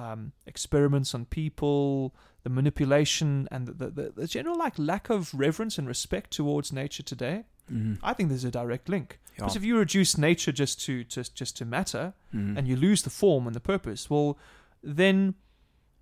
[0.03, 5.77] um, experiments on people, the manipulation, and the, the the general like lack of reverence
[5.79, 7.37] and respect towards nature today.
[7.71, 9.09] mhm, I think there's a direct link.
[9.11, 12.57] yeah, Because if you reduce nature just to just just to matter, mhm.
[12.57, 14.37] and you lose the form and the purpose, well,
[14.97, 15.35] then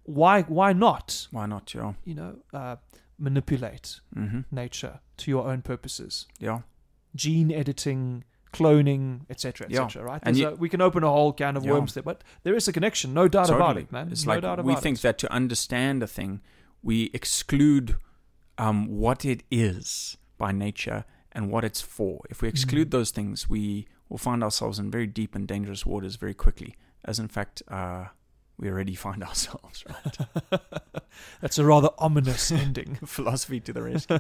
[0.04, 1.28] why why not?
[1.32, 1.74] why not?
[1.76, 2.76] Yeah, You know, uh,
[3.18, 6.60] manipulate hmm nature to your own purposes, yeah,
[7.16, 8.24] gene editing,
[8.54, 9.84] cloning, etc., Yeah.
[9.86, 10.04] etc.
[10.04, 10.22] Right?
[10.24, 11.72] And There's a- we can open a whole can of Yeah.
[11.74, 14.10] worms there, but there is a connection, no doubt about it, man.
[14.12, 15.02] It's no like doubt about we think it.
[15.04, 16.42] that to understand a thing,
[16.82, 17.96] we exclude
[18.58, 22.22] um, what it is by nature and what it's for.
[22.30, 22.92] If we exclude Mhm.
[22.92, 26.76] those things, we will find ourselves in very deep and dangerous waters very quickly,
[27.06, 28.08] as in fact uh,
[28.60, 29.84] we already find ourselves.
[29.88, 30.62] Right?
[31.42, 32.96] That's a rather ominous ending.
[33.06, 34.20] Philosophy to the rescue.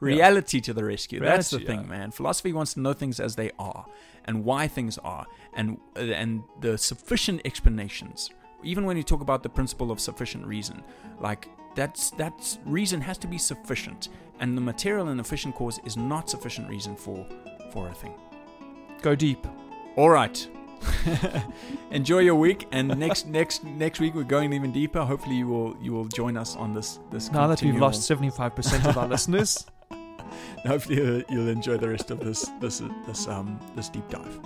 [0.00, 1.20] Reality to the rescue.
[1.20, 1.98] That's the Reality, thing, yeah.
[1.98, 2.10] man.
[2.10, 3.86] Philosophy wants to know things as they are
[4.24, 8.30] and why things are and uh, and the sufficient explanations.
[8.62, 10.82] Even when you talk about the principle of sufficient reason,
[11.20, 14.08] like that's that's reason has to be sufficient,
[14.40, 17.26] and the material and efficient cause is not sufficient reason for
[17.72, 18.14] for a thing.
[19.02, 19.46] Go deep.
[19.96, 20.48] All right.
[21.90, 25.00] Enjoy your week, and next next next week we're going even deeper.
[25.04, 27.30] Hopefully you will you will join us on this this.
[27.30, 29.66] Now that we've lost seventy-five percent of our listeners,
[30.66, 34.40] Hopefully you'll, you'll enjoy the rest of this this this um this deep dive.